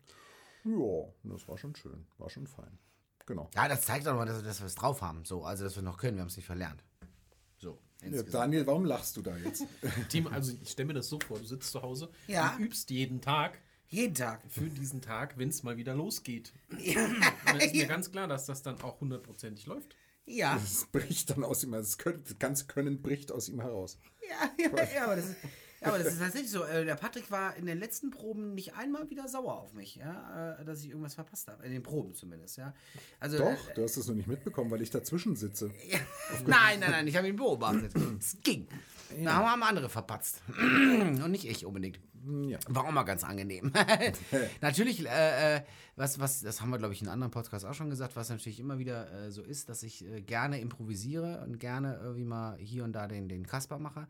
Ja, 0.63 1.05
das 1.23 1.47
war 1.47 1.57
schon 1.57 1.75
schön. 1.75 2.05
War 2.17 2.29
schon 2.29 2.47
fein. 2.47 2.77
Genau. 3.25 3.49
ja, 3.55 3.67
das 3.67 3.81
zeigt 3.81 4.07
doch 4.07 4.15
mal, 4.15 4.25
dass, 4.25 4.41
dass 4.43 4.59
wir 4.59 4.65
es 4.67 4.75
drauf 4.75 5.01
haben. 5.01 5.23
So, 5.25 5.43
also, 5.43 5.63
dass 5.63 5.75
wir 5.75 5.83
noch 5.83 5.97
können. 5.97 6.17
Wir 6.17 6.21
haben 6.21 6.29
es 6.29 6.35
nicht 6.37 6.45
verlernt. 6.47 6.83
So. 7.57 7.79
Ja. 8.01 8.23
Daniel, 8.23 8.65
warum 8.65 8.85
lachst 8.85 9.17
du 9.17 9.21
da 9.21 9.35
jetzt? 9.37 9.65
Team, 10.09 10.27
also 10.27 10.53
ich 10.61 10.69
stelle 10.69 10.87
mir 10.87 10.93
das 10.93 11.09
so 11.09 11.19
vor, 11.19 11.37
du 11.39 11.45
sitzt 11.45 11.71
zu 11.71 11.81
Hause 11.81 12.09
Ja. 12.27 12.55
und 12.55 12.61
übst 12.63 12.89
jeden 12.89 13.19
Tag 13.21 13.59
Jeden 13.87 14.13
Tag. 14.15 14.41
für 14.47 14.69
diesen 14.69 15.01
Tag, 15.01 15.37
wenn 15.37 15.49
es 15.49 15.63
mal 15.63 15.75
wieder 15.77 15.95
losgeht. 15.95 16.53
Und 16.69 16.79
dann 17.45 17.59
ist 17.59 17.73
mir 17.73 17.87
ganz 17.87 18.11
klar, 18.11 18.27
dass 18.27 18.45
das 18.45 18.61
dann 18.61 18.79
auch 18.81 18.99
hundertprozentig 19.01 19.65
läuft. 19.65 19.95
Ja. 20.25 20.55
Es 20.57 20.85
bricht 20.85 21.31
dann 21.31 21.43
aus 21.43 21.63
ihm, 21.63 21.71
das, 21.71 21.97
können, 21.97 22.23
das 22.23 22.37
ganze 22.37 22.67
Können 22.67 23.01
bricht 23.01 23.31
aus 23.31 23.49
ihm 23.49 23.59
heraus. 23.61 23.97
Ja, 24.29 24.51
ja, 24.77 24.93
ja, 24.93 25.03
aber 25.05 25.15
das 25.15 25.29
ist, 25.29 25.37
ja, 25.81 25.87
aber 25.87 25.97
das 25.99 26.13
ist 26.13 26.19
tatsächlich 26.19 26.51
so. 26.51 26.63
Äh, 26.63 26.85
Der 26.85 26.95
Patrick 26.95 27.29
war 27.31 27.55
in 27.55 27.65
den 27.65 27.79
letzten 27.79 28.11
Proben 28.11 28.53
nicht 28.53 28.75
einmal 28.75 29.09
wieder 29.09 29.27
sauer 29.27 29.59
auf 29.59 29.73
mich, 29.73 29.95
ja, 29.95 30.57
äh, 30.59 30.65
dass 30.65 30.81
ich 30.81 30.89
irgendwas 30.89 31.15
verpasst 31.15 31.47
habe. 31.47 31.65
In 31.65 31.71
den 31.71 31.83
Proben 31.83 32.13
zumindest, 32.13 32.57
ja. 32.57 32.73
Also, 33.19 33.37
Doch, 33.37 33.69
äh, 33.69 33.73
du 33.75 33.83
hast 33.83 33.97
es 33.97 34.07
noch 34.07 34.15
nicht 34.15 34.27
mitbekommen, 34.27 34.71
weil 34.71 34.81
ich 34.81 34.89
dazwischen 34.89 35.35
sitze. 35.35 35.71
ja. 35.89 35.99
Nein, 36.45 36.79
nein, 36.79 36.91
nein, 36.91 37.07
ich 37.07 37.15
habe 37.15 37.27
ihn 37.27 37.35
beobachtet. 37.35 37.93
Es 38.19 38.37
ging. 38.43 38.67
Da 39.23 39.33
haben 39.33 39.63
andere 39.63 39.89
verpatzt. 39.89 40.41
Und 40.59 41.31
nicht 41.31 41.45
ich 41.45 41.65
unbedingt. 41.65 41.99
Ja. 42.47 42.59
War 42.67 42.85
auch 42.85 42.91
mal 42.91 43.03
ganz 43.03 43.23
angenehm. 43.23 43.71
natürlich, 44.61 45.05
äh, 45.05 45.57
äh, 45.57 45.61
was, 45.95 46.19
was, 46.19 46.41
das 46.41 46.61
haben 46.61 46.69
wir, 46.69 46.77
glaube 46.77 46.93
ich, 46.93 47.01
in 47.01 47.07
anderen 47.07 47.31
Podcasts 47.31 47.65
auch 47.65 47.73
schon 47.73 47.89
gesagt, 47.89 48.15
was 48.15 48.29
natürlich 48.29 48.59
immer 48.59 48.77
wieder 48.79 49.11
äh, 49.11 49.31
so 49.31 49.41
ist, 49.41 49.69
dass 49.69 49.83
ich 49.83 50.05
äh, 50.05 50.21
gerne 50.21 50.59
improvisiere 50.59 51.43
und 51.45 51.59
gerne 51.59 51.99
irgendwie 52.01 52.25
mal 52.25 52.57
hier 52.59 52.83
und 52.83 52.93
da 52.93 53.07
den, 53.07 53.29
den 53.29 53.45
Kasper 53.45 53.79
mache. 53.79 54.07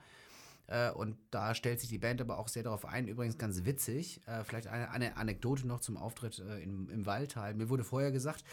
Äh, 0.69 0.91
und 0.91 1.17
da 1.31 1.55
stellt 1.55 1.79
sich 1.79 1.89
die 1.89 1.97
Band 1.97 2.21
aber 2.21 2.37
auch 2.37 2.47
sehr 2.47 2.63
darauf 2.63 2.85
ein. 2.85 3.07
Übrigens 3.07 3.37
ganz 3.37 3.65
witzig, 3.65 4.21
äh, 4.27 4.43
vielleicht 4.43 4.67
eine, 4.67 4.91
eine, 4.91 5.17
Anekdote 5.17 5.67
noch 5.67 5.79
zum 5.79 5.97
Auftritt 5.97 6.39
äh, 6.39 6.61
im, 6.61 6.89
im 6.89 7.05
Waldteil. 7.07 7.55
Mir 7.55 7.69
wurde 7.69 7.83
vorher 7.83 8.11
gesagt, 8.11 8.43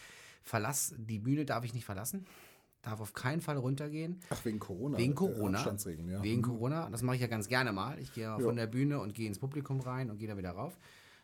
verlass 0.43 0.95
die 0.97 1.19
Bühne 1.19 1.45
darf 1.45 1.65
ich 1.65 1.75
nicht 1.75 1.85
verlassen. 1.85 2.27
Darf 2.81 3.01
auf 3.01 3.13
keinen 3.13 3.43
Fall 3.43 3.59
runtergehen. 3.59 4.21
Ach, 4.31 4.45
wegen 4.45 4.61
Corona. 4.61 4.97
Wegen 4.97 5.15
Corona. 5.15 5.59
ja. 5.59 6.23
Wegen 6.23 6.39
mhm. 6.39 6.45
Corona. 6.45 6.89
Das 6.89 7.03
mache 7.03 7.17
ich 7.17 7.23
ja 7.23 7.29
ganz 7.29 7.49
gerne 7.49 7.73
mal. 7.73 7.99
Ich 7.99 8.13
gehe 8.15 8.25
ja. 8.25 8.39
von 8.39 8.57
der 8.57 8.67
Bühne 8.67 9.01
und 9.01 9.15
gehe 9.15 9.27
ins 9.27 9.39
Publikum 9.39 9.81
rein 9.81 10.11
und 10.11 10.19
gehe 10.19 10.29
da 10.29 10.39
wieder 10.39 10.53
rauf. 10.53 10.79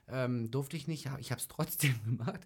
Ähm, 0.08 0.50
durfte 0.50 0.76
ich 0.76 0.88
nicht, 0.88 1.08
ich 1.20 1.30
habe 1.30 1.40
es 1.40 1.48
trotzdem 1.48 1.94
gemacht. 2.04 2.40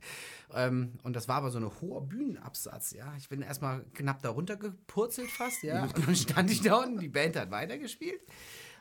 Ähm, 0.54 0.92
und 1.02 1.16
das 1.16 1.28
war 1.28 1.36
aber 1.36 1.50
so 1.50 1.58
ein 1.58 1.70
hoher 1.80 2.02
Bühnenabsatz, 2.02 2.92
ja. 2.92 3.12
Ich 3.18 3.28
bin 3.28 3.42
erstmal 3.42 3.84
knapp 3.94 4.22
da 4.22 4.30
runtergepurzelt 4.30 5.30
fast, 5.30 5.62
ja. 5.62 5.84
Und 5.84 6.06
dann 6.06 6.16
stand 6.16 6.50
ich 6.50 6.60
da 6.60 6.76
unten, 6.76 6.98
die 6.98 7.08
Band 7.08 7.36
hat 7.36 7.50
weitergespielt. 7.50 8.20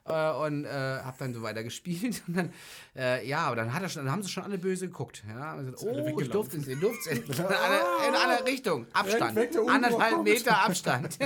Äh, 0.07 0.31
und 0.33 0.65
äh, 0.65 0.69
habe 0.69 1.15
dann 1.17 1.33
so 1.33 1.41
weiter 1.41 1.63
gespielt. 1.63 2.21
Und 2.27 2.37
dann, 2.37 2.53
äh, 2.95 3.27
ja, 3.27 3.39
aber 3.39 3.55
dann, 3.55 3.73
hat 3.73 3.81
er 3.81 3.89
schon, 3.89 4.05
dann 4.05 4.11
haben 4.11 4.21
sie 4.21 4.29
schon 4.29 4.43
alle 4.43 4.59
böse 4.59 4.87
geguckt. 4.87 5.23
Ja? 5.27 5.53
Also, 5.53 5.71
oh, 5.87 6.19
ich 6.19 6.29
durfte 6.29 6.57
es, 6.57 6.67
ich 6.67 6.79
durfte 6.79 7.09
es. 7.09 7.17
In, 7.39 7.43
alle, 7.43 8.07
in 8.07 8.13
alle 8.13 8.45
Richtungen. 8.45 8.85
Abstand. 8.93 9.57
Anderthalb 9.67 10.23
Meter 10.23 10.63
Abstand. 10.63 11.17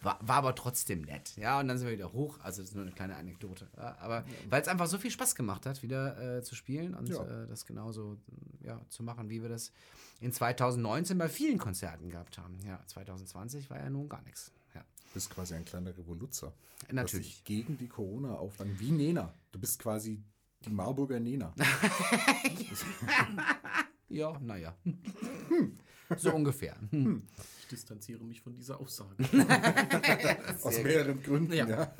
War, 0.00 0.18
war, 0.22 0.36
aber 0.36 0.54
trotzdem 0.54 1.02
nett. 1.02 1.36
Ja, 1.36 1.58
und 1.58 1.66
dann 1.66 1.76
sind 1.76 1.88
wir 1.88 1.94
wieder 1.94 2.12
hoch. 2.12 2.38
Also, 2.40 2.62
das 2.62 2.70
ist 2.70 2.74
nur 2.76 2.84
eine 2.84 2.92
kleine 2.92 3.16
Anekdote. 3.16 3.66
Ja, 3.76 3.96
aber 3.98 4.24
weil 4.48 4.62
es 4.62 4.68
einfach 4.68 4.86
so 4.86 4.98
viel 4.98 5.10
Spaß 5.10 5.34
gemacht 5.34 5.66
hat, 5.66 5.82
wieder 5.82 6.38
äh, 6.38 6.42
zu 6.42 6.54
spielen 6.54 6.94
und 6.94 7.08
ja. 7.08 7.22
äh, 7.24 7.48
das 7.48 7.66
genauso 7.66 8.16
ja, 8.62 8.80
zu 8.88 9.02
machen, 9.02 9.28
wie 9.28 9.42
wir 9.42 9.48
das 9.48 9.72
in 10.20 10.32
2019 10.32 11.18
bei 11.18 11.28
vielen 11.28 11.58
Konzerten 11.58 12.10
gehabt 12.10 12.38
haben. 12.38 12.58
Ja, 12.64 12.80
2020 12.86 13.70
war 13.70 13.78
ja 13.78 13.90
nun 13.90 14.08
gar 14.08 14.22
nichts. 14.22 14.52
Ja. 14.74 14.80
Du 14.80 15.14
bist 15.14 15.30
quasi 15.30 15.54
ein 15.54 15.64
kleiner 15.64 15.96
Revoluzer. 15.96 16.52
Natürlich. 16.92 17.42
Gegen 17.44 17.76
die 17.78 17.88
Corona-Auflagen. 17.88 18.78
Wie 18.78 18.92
Nena. 18.92 19.34
Du 19.50 19.58
bist 19.58 19.80
quasi 19.80 20.22
die 20.64 20.70
Marburger 20.70 21.18
Nena. 21.18 21.52
ja, 24.08 24.38
naja. 24.38 24.76
Hm. 24.84 25.78
So 26.16 26.34
ungefähr. 26.34 26.76
Hm. 26.90 27.22
Ich 27.60 27.68
distanziere 27.68 28.24
mich 28.24 28.40
von 28.40 28.54
dieser 28.54 28.80
Aussage. 28.80 29.16
Aus 30.62 30.82
mehreren 30.82 31.22
Gründen, 31.22 31.52
ja. 31.52 31.68
ja. 31.68 31.92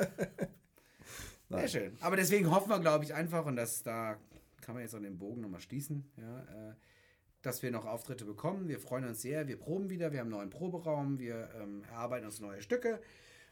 Sehr 1.51 1.69
schön. 1.69 1.97
Aber 2.01 2.17
deswegen 2.17 2.51
hoffen 2.51 2.71
wir, 2.71 2.81
glaube 2.81 3.05
ich, 3.05 3.15
einfach, 3.15 3.47
und 3.47 3.57
das, 3.57 3.83
da 3.83 4.19
kann 4.61 4.75
man 4.75 4.83
jetzt 4.83 4.95
an 4.95 5.03
den 5.03 5.19
Bogen 5.19 5.41
nochmal 5.41 5.61
schließen, 5.61 6.11
ja, 6.17 6.41
äh, 6.41 6.75
dass 7.43 7.63
wir 7.63 7.71
noch 7.71 7.87
Auftritte 7.87 8.25
bekommen. 8.25 8.69
Wir 8.69 8.81
freuen 8.81 9.05
uns 9.05 9.23
sehr. 9.23 9.47
Wir 9.47 9.57
proben 9.59 9.91
wieder. 9.91 10.13
Wir 10.13 10.21
haben 10.21 10.27
einen 10.27 10.37
neuen 10.37 10.51
Proberaum. 10.51 11.19
Wir 11.19 11.49
ähm, 11.59 11.85
erarbeiten 11.85 12.27
uns 12.27 12.41
neue 12.41 12.61
Stücke 12.61 13.01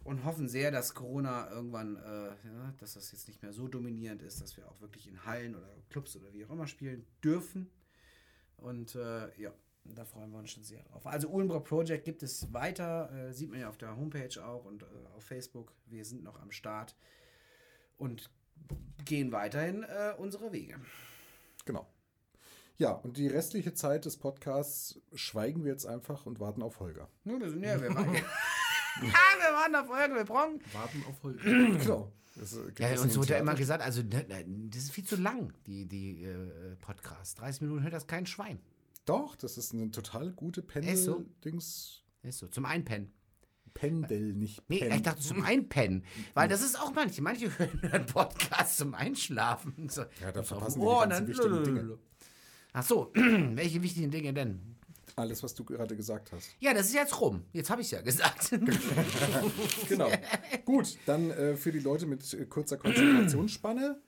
und 0.04 0.24
hoffen 0.24 0.48
sehr, 0.48 0.70
dass 0.70 0.94
Corona 0.94 1.50
irgendwann, 1.50 1.96
äh, 1.96 2.28
ja, 2.46 2.74
dass 2.78 2.94
das 2.94 3.12
jetzt 3.12 3.28
nicht 3.28 3.42
mehr 3.42 3.52
so 3.52 3.68
dominierend 3.68 4.22
ist, 4.22 4.40
dass 4.40 4.56
wir 4.56 4.68
auch 4.68 4.80
wirklich 4.80 5.08
in 5.08 5.24
Hallen 5.24 5.54
oder 5.54 5.68
Clubs 5.88 6.16
oder 6.16 6.32
wie 6.32 6.44
auch 6.44 6.50
immer 6.50 6.66
spielen 6.66 7.06
dürfen. 7.22 7.70
Und 8.56 8.94
äh, 8.94 9.28
ja, 9.40 9.52
da 9.94 10.04
freuen 10.04 10.30
wir 10.30 10.38
uns 10.38 10.50
schon 10.50 10.64
sehr 10.64 10.82
drauf. 10.82 11.06
Also 11.06 11.28
Uhlenbrock 11.28 11.64
Project 11.64 12.04
gibt 12.04 12.22
es 12.22 12.52
weiter, 12.52 13.10
äh, 13.12 13.32
sieht 13.32 13.50
man 13.50 13.60
ja 13.60 13.68
auf 13.68 13.76
der 13.76 13.96
Homepage 13.96 14.44
auch 14.44 14.64
und 14.64 14.82
äh, 14.82 14.86
auf 15.16 15.24
Facebook. 15.24 15.72
Wir 15.86 16.04
sind 16.04 16.22
noch 16.22 16.40
am 16.40 16.50
Start 16.50 16.96
und 17.98 18.30
gehen 19.04 19.32
weiterhin 19.32 19.82
äh, 19.84 20.14
unsere 20.18 20.52
Wege. 20.52 20.80
Genau. 21.64 21.86
Ja, 22.78 22.90
und 22.90 23.16
die 23.16 23.26
restliche 23.26 23.72
Zeit 23.72 24.04
des 24.04 24.18
Podcasts 24.18 25.00
schweigen 25.14 25.64
wir 25.64 25.72
jetzt 25.72 25.86
einfach 25.86 26.26
und 26.26 26.40
warten 26.40 26.62
auf 26.62 26.80
Holger. 26.80 27.08
Ja, 27.24 27.40
wir 27.40 27.50
sind 27.50 27.64
ja, 27.64 27.80
wir 27.80 27.88
warten. 27.94 28.12
wir 29.00 29.12
warten 29.12 29.74
auf 29.76 29.88
Holger, 29.88 30.14
wir 30.14 30.24
brauchen. 30.24 30.60
Warten 30.72 31.04
auf 31.08 31.22
Holger. 31.22 31.42
genau. 31.78 32.12
Das, 32.34 32.54
äh, 32.54 32.70
ja, 32.78 33.00
uns 33.00 33.16
wurde 33.16 33.30
ja 33.30 33.38
immer 33.38 33.54
gesagt, 33.54 33.82
also 33.82 34.02
ne, 34.02 34.26
ne, 34.28 34.44
das 34.68 34.82
ist 34.82 34.92
viel 34.92 35.04
zu 35.04 35.16
lang, 35.16 35.54
die, 35.66 35.86
die 35.86 36.24
äh, 36.24 36.76
Podcasts. 36.82 37.34
30 37.36 37.62
Minuten 37.62 37.82
hört 37.82 37.94
das 37.94 38.06
kein 38.06 38.26
Schwein. 38.26 38.60
Doch, 39.06 39.36
das 39.36 39.56
ist 39.56 39.72
eine 39.72 39.90
total 39.90 40.32
gute 40.32 40.62
Pendel-Dings. 40.62 42.02
Ist, 42.22 42.38
so. 42.38 42.48
zum 42.48 42.66
Einpennen. 42.66 43.12
Pendel, 43.72 44.32
nicht 44.32 44.66
Pen. 44.66 44.88
Nee, 44.88 44.96
ich 44.96 45.02
dachte 45.02 45.20
zum 45.20 45.44
Einpennen. 45.44 46.04
Weil 46.34 46.48
das 46.48 46.62
ist 46.62 46.80
auch 46.80 46.92
manche. 46.92 47.22
Manche 47.22 47.56
hören 47.58 47.80
einen 47.92 48.06
Podcast 48.06 48.78
zum 48.78 48.94
Einschlafen. 48.94 49.88
So. 49.90 50.02
Ja, 50.20 50.32
da 50.32 50.42
verpassen 50.42 50.80
oh, 50.80 51.02
die 51.04 51.10
ganzen 51.10 51.28
wichtigen 51.28 51.64
Dinge. 51.64 51.98
Ach 52.72 52.82
so, 52.82 53.12
welche 53.14 53.82
wichtigen 53.82 54.10
Dinge 54.10 54.34
denn? 54.34 54.76
Alles, 55.14 55.42
was 55.42 55.54
du 55.54 55.64
gerade 55.64 55.96
gesagt 55.96 56.32
hast. 56.32 56.50
Ja, 56.58 56.74
das 56.74 56.88
ist 56.88 56.94
jetzt 56.94 57.20
rum. 57.20 57.44
Jetzt 57.52 57.70
habe 57.70 57.82
ich 57.82 57.90
ja 57.90 58.00
gesagt. 58.00 58.50
genau. 59.88 60.10
Gut, 60.64 60.98
dann 61.06 61.30
äh, 61.30 61.56
für 61.56 61.70
die 61.70 61.78
Leute 61.78 62.06
mit 62.06 62.34
äh, 62.34 62.44
kurzer 62.46 62.76
Konzentrationsspanne 62.76 64.00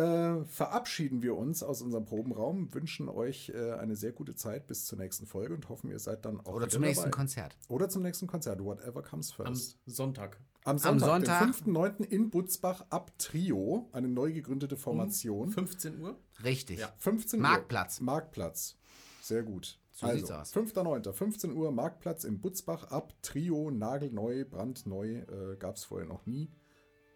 äh, 0.00 0.44
verabschieden 0.46 1.22
wir 1.22 1.36
uns 1.36 1.62
aus 1.62 1.82
unserem 1.82 2.04
Probenraum, 2.04 2.72
wünschen 2.74 3.08
euch 3.08 3.50
äh, 3.50 3.72
eine 3.72 3.96
sehr 3.96 4.12
gute 4.12 4.34
Zeit 4.34 4.66
bis 4.66 4.86
zur 4.86 4.98
nächsten 4.98 5.26
Folge 5.26 5.54
und 5.54 5.68
hoffen, 5.68 5.90
ihr 5.90 5.98
seid 5.98 6.24
dann 6.24 6.40
auch 6.40 6.54
Oder 6.54 6.68
zum 6.68 6.82
nächsten 6.82 7.04
dabei. 7.04 7.16
Konzert. 7.16 7.56
Oder 7.68 7.88
zum 7.88 8.02
nächsten 8.02 8.26
Konzert, 8.26 8.62
whatever 8.64 9.02
comes 9.02 9.30
first. 9.32 9.78
Am 9.86 9.92
Sonntag. 9.92 10.40
Am 10.64 10.78
Sonntag, 10.78 11.06
Am 11.06 11.24
Sonntag. 11.24 11.64
den 11.64 11.74
5.9. 11.74 12.04
in 12.04 12.30
Butzbach 12.30 12.84
ab 12.90 13.12
Trio, 13.18 13.88
eine 13.92 14.08
neu 14.08 14.32
gegründete 14.32 14.76
Formation. 14.76 15.48
Um 15.48 15.52
15 15.52 16.00
Uhr? 16.00 16.18
Richtig. 16.44 16.80
Ja. 16.80 16.92
15 16.98 17.40
Marktplatz. 17.40 18.00
Uhr. 18.00 18.06
Marktplatz. 18.06 18.76
Sehr 19.22 19.42
gut. 19.42 19.78
So 19.92 20.06
also, 20.06 20.32
5.9. 20.32 21.12
15 21.12 21.52
Uhr 21.52 21.72
Marktplatz 21.72 22.24
in 22.24 22.40
Butzbach 22.40 22.90
ab 22.90 23.12
Trio, 23.22 23.70
nagelneu, 23.70 24.44
brandneu, 24.44 25.18
äh, 25.18 25.56
gab 25.58 25.76
es 25.76 25.84
vorher 25.84 26.06
noch 26.08 26.26
nie. 26.26 26.50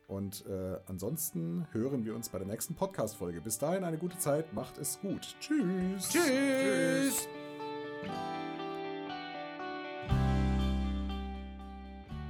Und 0.06 0.44
äh, 0.46 0.76
ansonsten 0.86 1.66
hören 1.72 2.04
wir 2.04 2.14
uns 2.14 2.28
bei 2.28 2.38
der 2.38 2.46
nächsten 2.46 2.74
Podcast-Folge. 2.74 3.40
Bis 3.40 3.58
dahin 3.58 3.84
eine 3.84 3.98
gute 3.98 4.18
Zeit, 4.18 4.52
macht 4.52 4.78
es 4.78 5.00
gut. 5.00 5.36
Tschüss. 5.40 6.10
Tschüss. 6.10 6.22
Tschüss. 6.22 7.28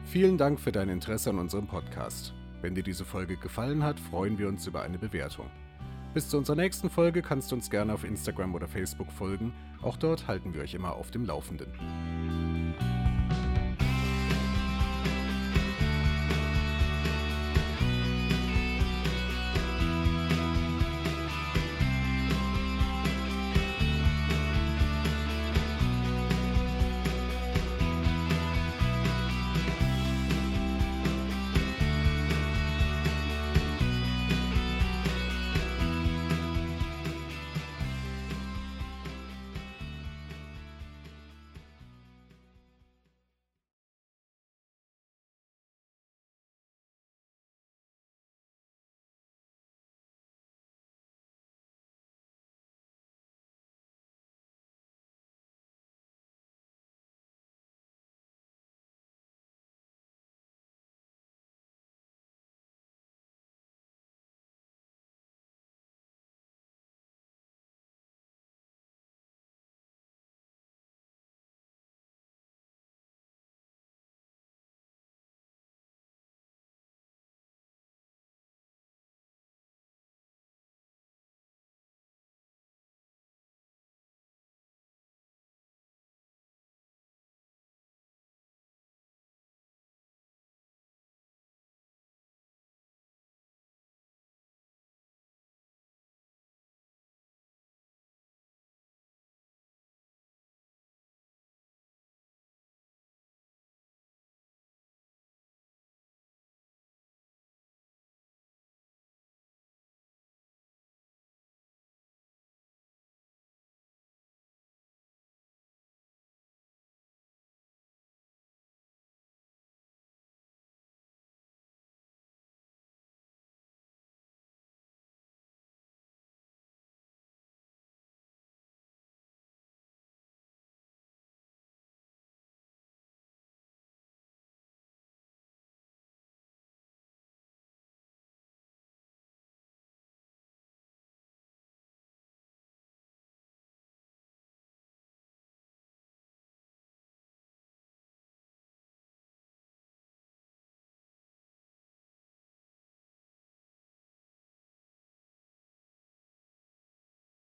Vielen 0.05 0.39
Dank 0.39 0.61
für 0.61 0.71
dein 0.71 0.89
Interesse 0.89 1.31
an 1.31 1.41
unserem 1.41 1.67
Podcast. 1.67 2.33
Wenn 2.63 2.77
dir 2.77 2.85
diese 2.85 3.05
Folge 3.05 3.37
gefallen 3.37 3.83
hat, 3.83 3.99
freuen 3.99 4.39
wir 4.39 4.47
uns 4.47 4.67
über 4.67 4.83
eine 4.83 4.97
Bewertung. 4.97 5.51
Bis 6.15 6.29
zu 6.29 6.39
unserer 6.39 6.55
nächsten 6.55 6.89
Folge 6.89 7.21
kannst 7.23 7.51
du 7.51 7.57
uns 7.57 7.69
gerne 7.69 7.93
auf 7.93 8.05
Instagram 8.05 8.55
oder 8.55 8.69
Facebook 8.69 9.11
folgen. 9.11 9.53
Auch 9.83 9.97
dort 9.97 10.29
halten 10.29 10.55
wir 10.55 10.63
euch 10.63 10.75
immer 10.75 10.95
auf 10.95 11.11
dem 11.11 11.25
Laufenden. 11.25 12.44